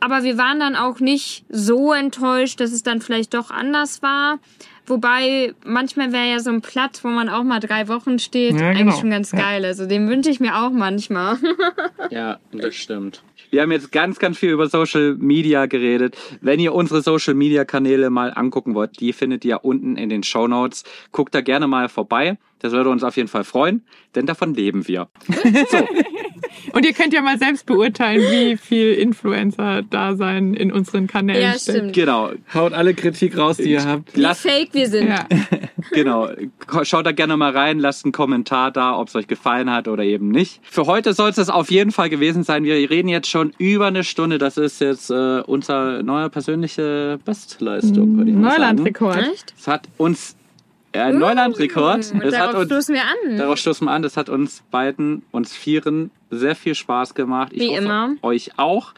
[0.00, 4.38] aber wir waren dann auch nicht so enttäuscht, dass es dann vielleicht doch anders war.
[4.90, 8.68] Wobei manchmal wäre ja so ein Platz, wo man auch mal drei Wochen steht, Ja,
[8.68, 8.96] eigentlich genau.
[9.00, 9.64] schon ganz geil.
[9.64, 11.38] Also den wünsche ich mir auch manchmal.
[12.10, 13.22] Ja, das stimmt.
[13.50, 16.16] Wir haben jetzt ganz, ganz viel über Social Media geredet.
[16.40, 20.24] Wenn ihr unsere Social Media Kanäle mal angucken wollt, die findet ihr unten in den
[20.24, 20.82] Show Notes.
[21.12, 22.36] Guckt da gerne mal vorbei.
[22.60, 23.84] Das würde uns auf jeden Fall freuen,
[24.14, 25.08] denn davon leben wir.
[25.70, 25.78] So,
[26.72, 31.78] Und ihr könnt ja mal selbst beurteilen, wie viel Influencer-Dasein in unseren Kanälen ja, steckt.
[31.78, 31.92] stimmt.
[31.94, 34.16] genau, Haut alle Kritik raus, die ihr habt.
[34.16, 35.08] Wie Lasst- fake wir sind.
[35.08, 35.26] Ja.
[35.92, 36.28] genau.
[36.82, 40.04] Schaut da gerne mal rein, lasst einen Kommentar da, ob es euch gefallen hat oder
[40.04, 40.60] eben nicht.
[40.62, 42.64] Für heute soll es auf jeden Fall gewesen sein.
[42.64, 44.38] Wir reden jetzt schon über eine Stunde.
[44.38, 48.60] Das ist jetzt äh, unser neuer persönliche Bestleistung, würde ich mal sagen.
[48.60, 49.54] Neulandrekord.
[49.58, 50.36] Es hat uns
[50.92, 52.12] ein Neulandrekord.
[52.12, 53.36] Und Es hat darauf uns stoßen wir an.
[53.36, 54.02] Darauf stoßen wir an.
[54.02, 57.52] Das hat uns beiden, uns Vieren, sehr viel Spaß gemacht.
[57.52, 58.14] Ich Wie hoffe, immer.
[58.22, 58.92] euch auch.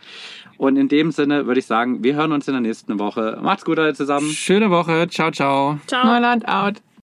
[0.58, 3.38] Und in dem Sinne würde ich sagen, wir hören uns in der nächsten Woche.
[3.42, 4.30] Macht's gut alle zusammen.
[4.30, 5.08] Schöne Woche.
[5.08, 5.78] Ciao, ciao.
[5.86, 6.06] Ciao.
[6.06, 6.76] Neuland out.